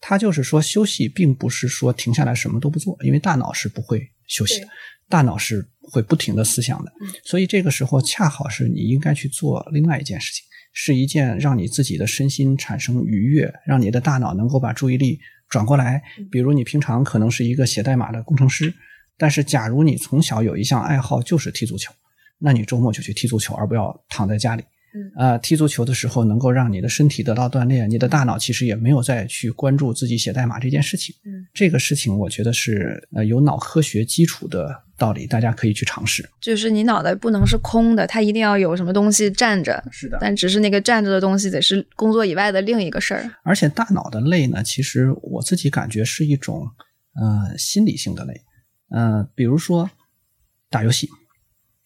[0.00, 4.66] 它就是说休息并不是说停下来什么都不做，因为大脑是不会休息的，
[5.08, 6.92] 大脑是会不停的思想的。
[7.24, 10.44] 所以这个时候恰好是你应该去做另外一件事情。
[10.74, 15.18] 是一件让你自己的身心产生愉悦，让你的大脑能够把注意力
[15.48, 16.02] 转过来。
[16.30, 18.74] 比如你平常可能是一个写代码的工程师，
[19.16, 21.92] 但是假如你从小有一项爱好就是踢足球，
[22.38, 24.64] 那你周末就去踢足球，而不要躺在家里。
[25.16, 31.14] 呃，踢足球的时候能够让你的身体得到锻炼，你的大脑其实也没有再去关注自己写代码这件事情。
[31.24, 36.28] 嗯，这个事情我觉得是呃有脑科学基础的道理，大家可以去尝试。
[36.40, 39.82] 就是你脑袋不能是空的，它一定要有什么东西站着。
[39.90, 43.28] 是的，但只是那个站着的东西得是工作以外的另一个事儿。
[43.42, 46.68] 而且大脑的累呢，其实我自己感觉是一种
[47.20, 48.42] 呃心理性的累。
[48.90, 49.90] 嗯，比如说
[50.70, 51.08] 打游戏，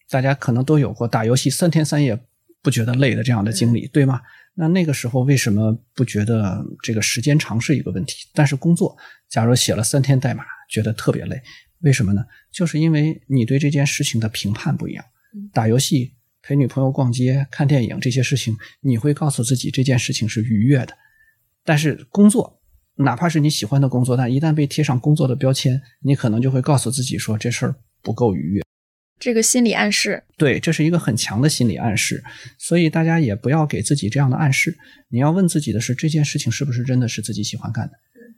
[0.09, 2.19] 大家可能都有过打游戏三天三夜。
[2.61, 4.21] 不觉得累的这样的经历，对吗？
[4.55, 8.27] 那那个时候为什么不觉得这个时间长是一个问题？
[8.33, 8.97] 但是工作，
[9.29, 11.41] 假如写了三天代码，觉得特别累，
[11.81, 12.21] 为什么呢？
[12.51, 15.05] 就是因为你对这件事情的评判不一样。
[15.53, 20.93] 打游戏、陪女朋友逛街、看电影这些事情，你会告诉自己这件事情是愉悦的。
[21.63, 22.61] 但是工作，
[22.95, 28.61] 哪怕是你喜欢的工作，但一旦被贴上工作的标签，你可能就会告诉自己说这事儿不够愉悦。
[29.19, 32.23] 这个心理暗示，对，这是一个很强的心理暗示，
[32.57, 34.77] 所以大家也不要给自己这样的暗示。
[35.09, 37.93] 你要问自己的是，这件事情是不是真的是自己喜欢干的？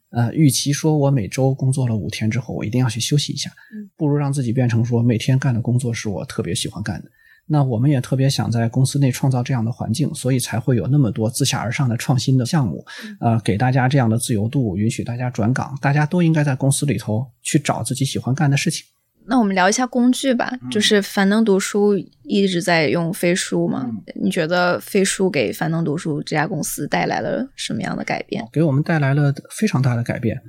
[0.09, 3.51] 呃，与其说我每周工作了五天之后，我一定要去休息一下，
[3.95, 7.09] 不如让自己变成说每天干的工作是我特别喜欢干的。
[7.47, 12.85] 那我们也特别想在公司内创造这样的环境，所以才会有那么多自下而上的创新的项目，
[13.19, 18.85] 呃，给大家这样的自由度，允许大家转岗，大家都应该在公司里头去找自己喜欢干的事情。
[19.27, 23.89] 那我们聊一下工具吧，就是樊登读书一直在用飞书嘛？
[24.15, 28.47] 你觉得飞书给樊登读书这家公司带来了什么样的改变？
[28.51, 30.41] 给我们带来了非常大的改变。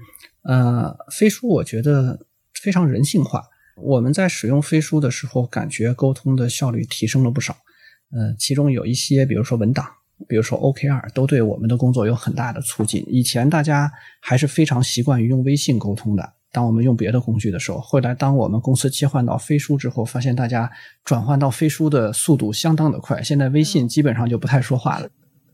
[0.45, 2.27] 呃，飞书我觉得
[2.61, 3.43] 非常人性化。
[3.77, 7.55] 我们在使用飞书的时候，感觉沟通的效率提升了不少。
[8.11, 9.87] 呃，其中有一些，比如说文档，
[10.29, 13.05] 比如说 OKR，都对我们的工作有很大的促进。
[13.07, 16.33] 以前大家还是非常习惯于用微信沟通的。
[16.53, 20.71] 当我们用别的工具的时候，后来当我们公司切换到飞书之后，发现大家
[21.03, 23.23] 转换到飞书的速度相当的快。
[23.23, 25.09] 现在微信基本上就不太说话了。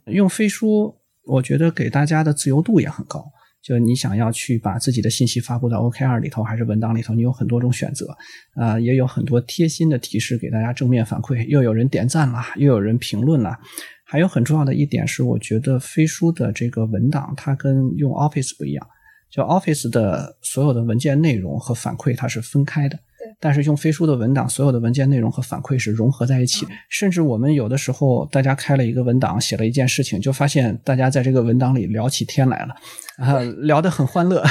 [0.07, 3.25] 用飞书，我觉得给大家的自由度也很高。
[3.61, 8.17] 就你想要去把自己的信息发布到 OKR 里头，还是文档里头，你有很多种选择。
[8.55, 13.57] 啊，也有很多贴心的提示给大家正面反馈，又有人点赞了，又有人评论了。
[14.05, 18.87] 还有很重要的一点是，我觉得飞书的这个文档它跟用 Office 不一样。
[19.31, 22.99] 就 Office 的所有的文件内容和反馈，它是分开的。
[23.41, 26.67] 但是用飞书的文档，所有的文件内容和反馈是融合在一起。
[26.89, 32.75] 甚至我们有的时候，大家开了一个文档，写了一件事情，就发现大家在这个文档里聊起天来了，
[33.19, 34.43] 啊，聊得很欢乐。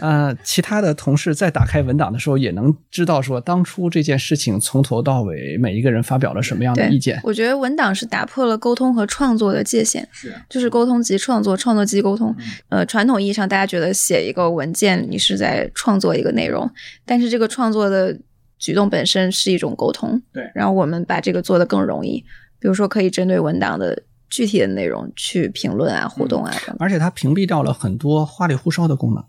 [0.00, 7.20] 呃， 其他的同事在打开文档的时候，也能知道说当初这件事情从头到尾每一个人发表了什么样的意见。
[7.22, 12.34] 我觉得文档是打破了沟通和创作的界限，是，就是沟通即创作，创作即沟通。
[12.68, 16.70] 呃，传统意义上，大家觉得写一个文件，你是在创作一个内容，
[17.04, 18.16] 但是这个创作的。
[18.60, 22.22] 举动本身是一种沟通，对，然后我们把这个做得更容易，
[22.60, 29.24] 比如说可以针对文档的具体的内容去评论啊、互动啊，而且它屏蔽掉了很多花里胡哨的功能。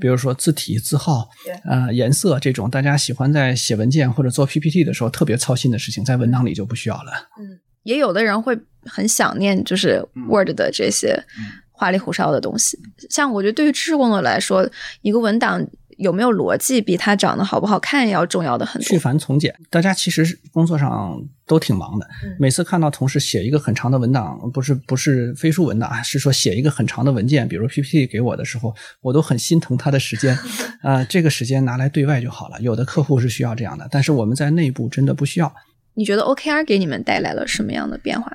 [0.00, 1.28] 比如说字体、字号、
[1.64, 7.12] 呃颜色这种大家喜欢在写文件或者做 PPT 的时候特别操心的事情，在文档里就不需要了。
[7.40, 11.22] 嗯，也有的人会很想念就是 Word 的这些
[11.70, 12.76] 花里胡哨的东西。
[13.10, 14.68] 像我觉得对于知识工作来说，
[15.02, 15.66] 一个文档。
[15.96, 18.86] 有没有逻辑比他长得好不好看要重要的很多。
[18.86, 22.06] 去繁从简，大家其实工作上都挺忙的。
[22.38, 30.38] 每次看到同事写一个很长的文档，不是不是飞书文档，是说写一个很长的文件，比如 PPT 给我的时候，我都很心疼他的时间。
[30.82, 32.60] 啊，这个时间拿来对外就好了。
[32.60, 35.52] 有的客户是需要这样的，但是我们在内部真的不需要。
[35.94, 38.30] 你觉得 OKR 给你们带来了什么样的变化？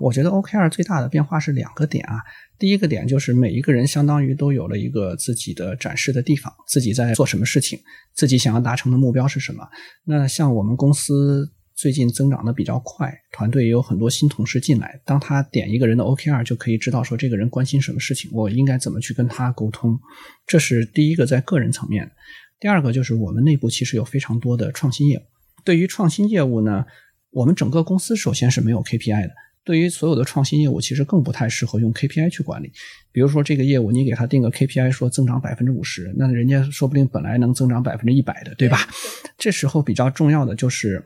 [0.00, 2.20] 我觉得 OKR 最大的变化是两个点啊。
[2.58, 7.78] 第一个点就是每一个人相当于都有了一个自己的展示的地方，自己在做什么事情，
[8.14, 9.64] 自己想要达成的目标是什么。
[10.04, 19.96] 那像我们公司最近增长的比较快，团队也有很多新同事进来，当他点一个人的 OKR，就可以知道说这个人关心什么事情，我应该怎么去跟他沟通。
[20.44, 22.10] 这是第一个在个人层面。
[22.58, 25.22] 第二个就是我们内部其实有非常多的创新业务，
[25.64, 26.84] 对于创新业务呢，
[27.30, 29.32] 我们整个公司首先是没有 KPI 的。
[29.68, 32.72] 对于所有的创新业务，其实更不太适合用 KPI 去管理。
[33.12, 38.78] 比如说这个业务，你给他定个 KPI，说增长百分之五十，那人家说不定本来能增长百分之一百的，对吧？
[39.36, 41.04] 这时候比较重要的就是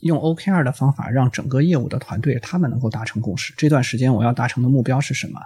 [0.00, 3.52] 用 OKR 的方法，让整个业务的团队他们能够达成共识。
[3.58, 5.38] 这段时间我要达成的目标是什么？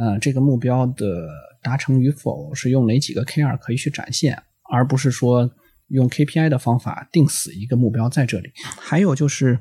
[0.00, 1.28] 呃，这个目标的
[1.62, 4.36] 达成与否是用哪几个 KR 可以去展现，
[4.68, 5.48] 而不是说。
[5.88, 9.58] 用 KPI 的方法定死一个目标在这里，还有就是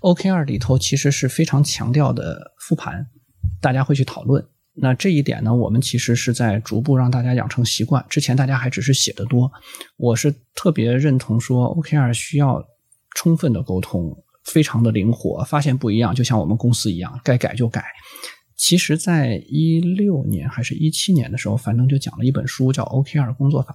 [0.00, 3.06] OKR 里头其实是非常强调的复盘，
[3.60, 4.44] 大家会去讨论。
[4.78, 8.04] 那这一点呢，我们其实是在逐步让大家养成习惯。
[8.10, 9.50] 之前大家还只是写的多，
[9.96, 12.62] 我是特别认同说 OKR 需要
[13.14, 14.14] 充分的沟通，
[14.44, 17.84] 非常的灵活，发现不一样，就像我们公司一样，该改就改。
[18.56, 23.74] 其实，在一六年还是一七年的时候，樊登就讲了一本书，叫 OKR 工作法。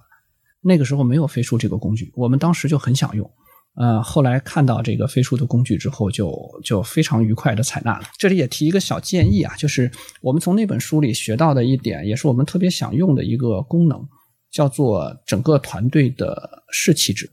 [0.62, 3.28] 那个时候没有飞书这个工具，我们当时就很想用，
[3.74, 6.32] 呃，后来看到这个飞书的工具之后，就
[6.64, 8.04] 就非常愉快的采纳了。
[8.16, 9.90] 这里也提一个小建议啊，就是
[10.20, 14.06] 我们从那本书里学到的一点，也是我们特别想用的一个功能，
[14.52, 17.28] 叫做整个团队的士气值，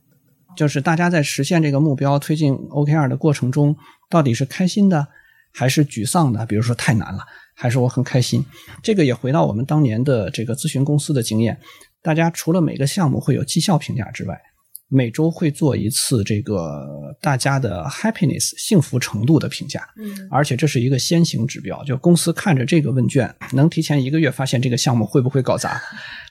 [0.58, 3.76] 就是大家在实现这个目标、推进 OKR 的过程中，
[4.10, 5.08] 到底是开心的
[5.54, 6.46] 还是沮丧的？
[6.46, 7.20] 比如说太难了，
[7.56, 8.44] 还是我很开心？
[8.82, 11.60] 这个也回到我们当年的这个咨询公司的经验。
[12.02, 14.40] 大家除了每个项目会有绩效评价之外，
[14.88, 19.88] 每周会做一次这个大家的 happiness 幸福程度的评价。
[19.98, 25.82] 嗯，而且这是一个先行指标，就公司看着这个问卷，能提前一个月发现这个项目会不会搞砸。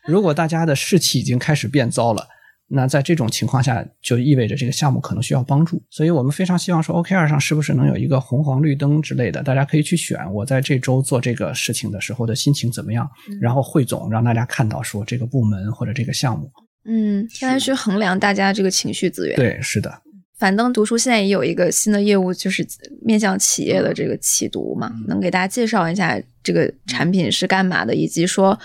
[0.07, 2.27] 如果大家的士气已经开始变糟了。
[2.71, 10.19] 那在这种情况下，就意味着这个项目可能需要帮助，所以我们非常希望说，OKR 上是不是能有一个红黄绿灯之类的，大家可以去选。
[10.35, 13.09] 我在这周做这个事情的时候的心情怎么样，
[13.41, 16.51] 然后汇总让大家看到说这个部门或者这个项目，
[16.85, 19.35] 嗯，相当于去衡量大家这个情绪资源。
[19.37, 20.03] 对，是的。
[20.39, 22.65] 樊登读书现在也有一个新的业务，就是
[23.03, 28.59] 面向企业的这个企读嘛，能给大家介绍一下这个产品是干嘛的，以及说。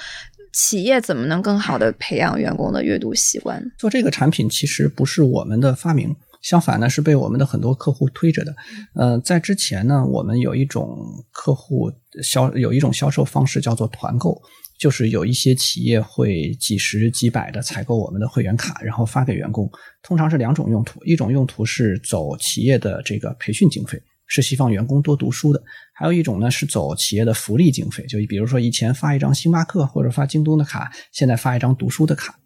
[0.53, 3.61] 企业怎么能更好的培养员工的阅读习惯？
[3.77, 8.55] 做这个产品其实不是我们的发明，相反呢是被我们的很多客户推着的。
[8.93, 10.95] 呃，在之前呢，我们有一种
[11.31, 11.91] 客户
[12.21, 14.39] 销有一种销售方式叫做团购，
[14.77, 19.67] 就是有一些企业会几十几百的采购我们的会员卡，然后发给员工。
[20.03, 23.99] 通常是两种用途，一种用途是走企业的这个培训经费。
[24.25, 25.61] 是希望员工多读书的，
[25.95, 32.37] 还有一种呢是走企业的福利经费，就比如说以前发一张星巴克或者发京东的卡，现在发一张读书的卡，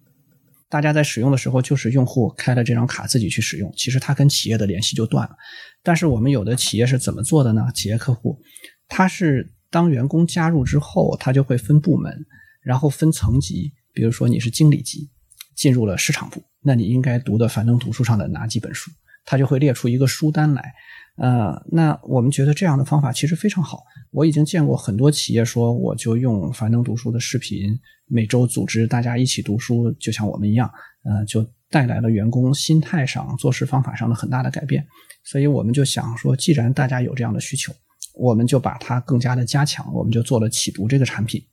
[0.69, 5.35] 大家在使用的时候就是用户开了这张卡自己去使用，其实它跟企业的联系就断了。
[5.81, 7.65] 但是我们有的企业是怎么做的呢？
[7.73, 8.37] 企业客户
[8.89, 12.25] 他是当员工加入之后，他就会分部门，
[12.61, 15.09] 然后分层级，比如说你是经理级，
[15.55, 18.91] 进入了市场部，那你应该读的樊登读书上的哪几本书？
[19.25, 20.73] 他就会列出一个书单来。
[21.17, 23.81] 呃，那我们觉得这样的方法其实非常好。
[24.11, 30.71] 我已经见过很多企业说，我就用樊登读书的视频，每周组织大家一起读书，就像我们一样，
[31.03, 34.85] 呃，就带来了员工心态上、做事方法上的很大的改变。
[35.23, 37.73] 所以我们就想说，既然大家有这样的需求，
[38.13, 41.43] 我们就把它更加的加强，我们就做了启读这个产品。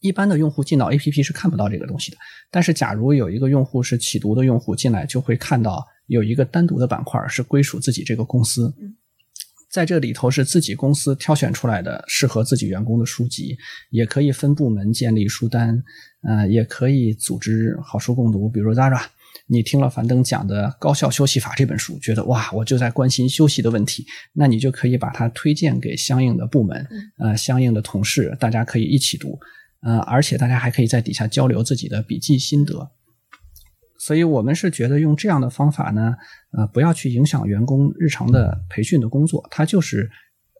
[0.00, 2.18] 一般的用户进到 APP 是看不到这个东西的，
[2.50, 5.86] 但是假如有一个用户是启读的用户进来，就会看到。
[6.10, 8.74] 有一个单独的板块是归属自己这个公司，
[9.70, 13.56] 在这里头是自己公司挑选出来的适合自己员工的书籍，
[13.90, 15.80] 也可以分部门建立书单，
[16.22, 18.48] 呃，也可以组织好书共读。
[18.48, 19.00] 比如 Zara，
[19.46, 26.84] 你听了樊登讲的《高效休息法》这本书，觉得哇，我就在关心休息的问题，那你就可以把它推荐给相应的部门，
[27.18, 29.38] 呃，相应的同事，大家可以一起读。
[29.82, 32.90] 呃，而且大家还可以在底下交流自己的笔记心得。
[34.00, 36.16] 所以我们是觉得用这样的方法呢，
[36.56, 40.10] 呃，不要去影响员工日常的培训的工作，它就是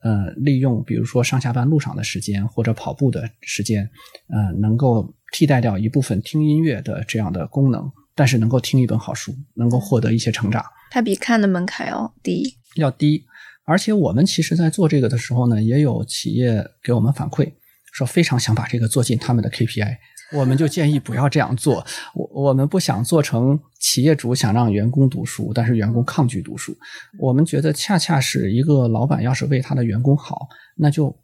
[0.03, 3.91] 呃利用比如说上下班路上的时间或者跑步的时间，
[4.29, 10.63] 呃，能够替代掉一部分听音乐的这样的功能，但是能够听一本好书，能够获得一些成长。
[10.91, 13.25] 它比看的门槛要低，要低。
[13.65, 17.53] 而且我们其实在做这个的时候呢，也有企业给我们反馈，
[17.93, 19.97] 说非常想把这个做进他们的 KPI。
[20.33, 26.77] 我们就建议不要这样做，我我们不想做成企业主想让员工读书，但是员工抗拒读书。
[27.19, 31.17] 我们觉得恰恰是一个老板要是为他的员工好，那就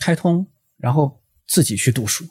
[0.00, 0.46] 开通，
[0.78, 2.24] 然后自己去读书，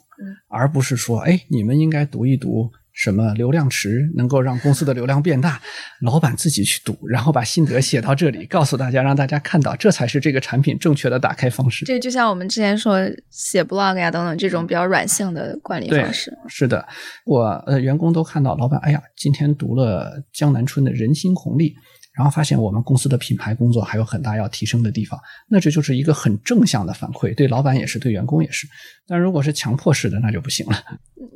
[0.48, 2.70] 而不是说，哎，你们应该读一读。
[2.94, 5.60] 什么流量池能够让公司的流量变大？
[6.00, 11.84] 老板自己去读，然后把心得写到这里，告诉大家，让大家看到，这才是这个产品正确的打开方式。
[11.84, 12.98] 这就像我们之前说
[13.30, 16.32] 写 blog 呀等等这种比较软性的管理方式。
[16.48, 16.86] 是的，
[17.26, 21.70] 我呃员工都看到，老板哎呀，今天读了江南春的《人心红利》。
[22.16, 28.68] 然后发现我们公司的品牌工作还有很大要提升的地方，那这就是一个很正向的反馈，对老板也是，对员工也是。
[29.06, 30.82] 但如果是强迫式的，那就不行了。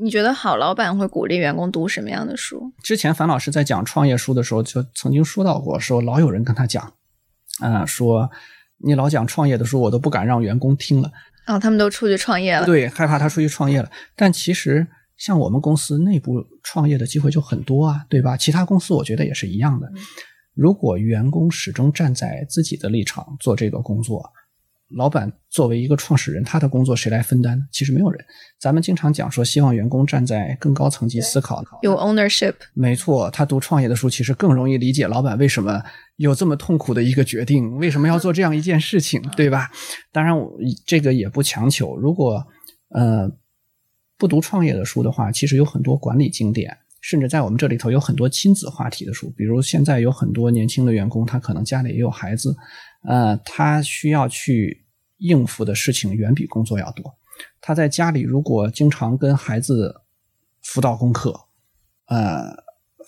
[0.00, 2.72] 你觉得好老板会鼓励员工读什么样的书？
[2.82, 6.92] 之前樊老师在讲创业书的时候，就曾经说到过，说老有人跟他讲，
[7.60, 8.30] 啊，说
[8.84, 11.10] 你老讲创业的书，我都不敢让员工听了。
[11.46, 12.64] 啊，他们都出去创业了。
[12.64, 13.90] 对，害怕他出去创业了。
[14.14, 18.36] 但其实像我们公司内部创业的机会就很多啊，对吧？
[18.36, 19.90] 其他公司我觉得也是一样的。
[20.58, 24.28] 如果员工始终站在自己的立场做这个工作，
[24.96, 27.64] 老板作为一个创始人，他的工作谁来分担呢？
[27.70, 28.24] 其实没有人。
[28.58, 32.54] 咱们经常讲说，希望员工站在更高层级思考，有 ownership。
[32.74, 35.80] 没错，他读创业的书，其实更容易理解老板为什么
[36.16, 39.70] 有这么痛苦的一个决定，为什么要做这样一件事情，对吧？
[40.10, 41.96] 当然，我这个也不强求。
[41.96, 42.44] 如果
[42.88, 43.30] 呃
[44.16, 46.76] 不读创业的书的话，其实有很多管理经典。
[47.08, 52.54] 甚至在我们这里头有很多亲子话题的书，比如现在有很多年轻的员工，他可能家里也有孩子，
[53.02, 54.84] 呃，他需要去
[55.16, 57.16] 应付的事情远比工作要多。
[57.62, 60.02] 他在家里如果经常跟孩子
[60.60, 61.34] 辅导功课，
[62.08, 62.54] 呃，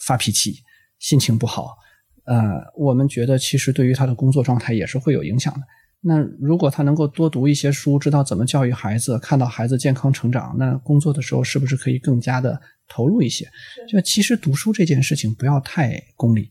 [0.01, 0.63] 发脾气，
[0.99, 1.77] 心情不好，
[2.25, 5.61] 呃，我们觉得其实对于他的工作状态也是会有影响的。
[6.03, 13.47] 那如果他能够多读一些书，知道怎么教育孩子，看到孩子健康成长，那工作的时候是不是可以更加的投入一些？
[13.87, 16.49] 就其实读书这件事情不要太功利，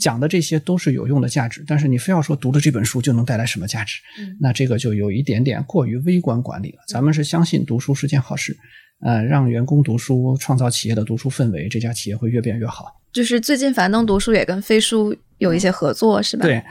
[0.00, 4.00] 讲的这些都是有用的价值，但是你非要说读了这本书就能带来什么价值，
[4.40, 6.78] 那这个就有一点点过于微观管理了。
[6.88, 8.56] 咱们是相信读书是件好事，
[9.00, 12.86] 呃，让员工读书，创造企业的读书氛围，这家企业会越变越好。
[13.16, 16.44] 就是最近樊登读书也跟飞书有一些合作，是吧？
[16.44, 16.62] 对，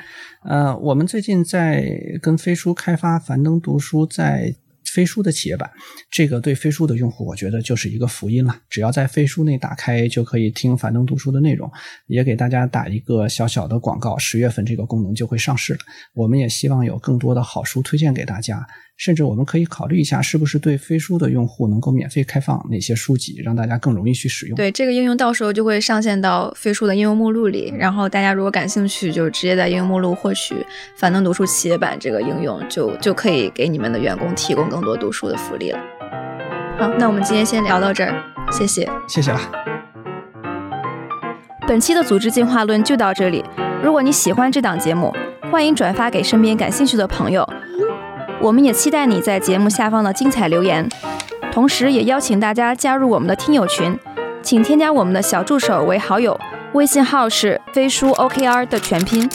[0.44, 1.84] 呃，我们最近在
[2.22, 4.54] 跟飞书开发樊登读书在
[4.94, 5.68] 飞书的企业版，
[6.12, 8.56] 这个对飞书的用户，我觉得就是一个福音了。
[8.70, 11.68] 只要在飞书内打开，就可以听樊登读书的内容。
[12.06, 15.80] 也给大家打一个小小的广告，十月份这个功能就会上市了。
[16.14, 18.64] 我们也希望有更多的好书推荐给大家。
[18.98, 24.56] 甚至我们可以考虑一下，是不是对飞书的用户能够免费开放哪些书籍，让大家更容易去使用。
[24.56, 30.56] 对这个应用，到时候就会上线到飞书的应用目录里，然后大家如果感兴趣，就直接在应用目录获取
[30.96, 35.80] “樊登读书企业版”这个应用，就就可以给你们的员工提供更多读书的福利了。
[36.78, 38.14] 好，那我们今天先聊到这儿，
[38.52, 39.40] 谢谢，谢谢了。
[41.68, 43.44] 本期的组织进化论就到这里。
[43.84, 45.14] 如果你喜欢这档节目，
[45.52, 47.46] 欢迎转发给身边感兴趣的朋友。
[48.42, 50.88] 我们也期待你在节目下方的精彩留言，
[51.52, 53.98] 同时也邀请大家加入我们的听友群，
[54.42, 56.40] 请添加我们的小助手为好友，
[56.74, 59.30] 微信号是飞书 OKR 的全拼。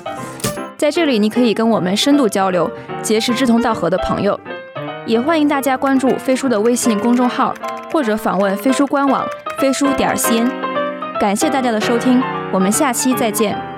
[0.76, 2.70] 在这里，你可以跟我们深度交流，
[3.02, 4.38] 结识志同道合的朋友。
[5.06, 7.54] 也欢迎大家关注飞书的微信公众号，
[7.90, 9.26] 或者访问飞书官网
[9.58, 10.48] 飞书点 cn。
[11.18, 12.22] 感谢大家的收听，
[12.52, 13.69] 我们下期再见。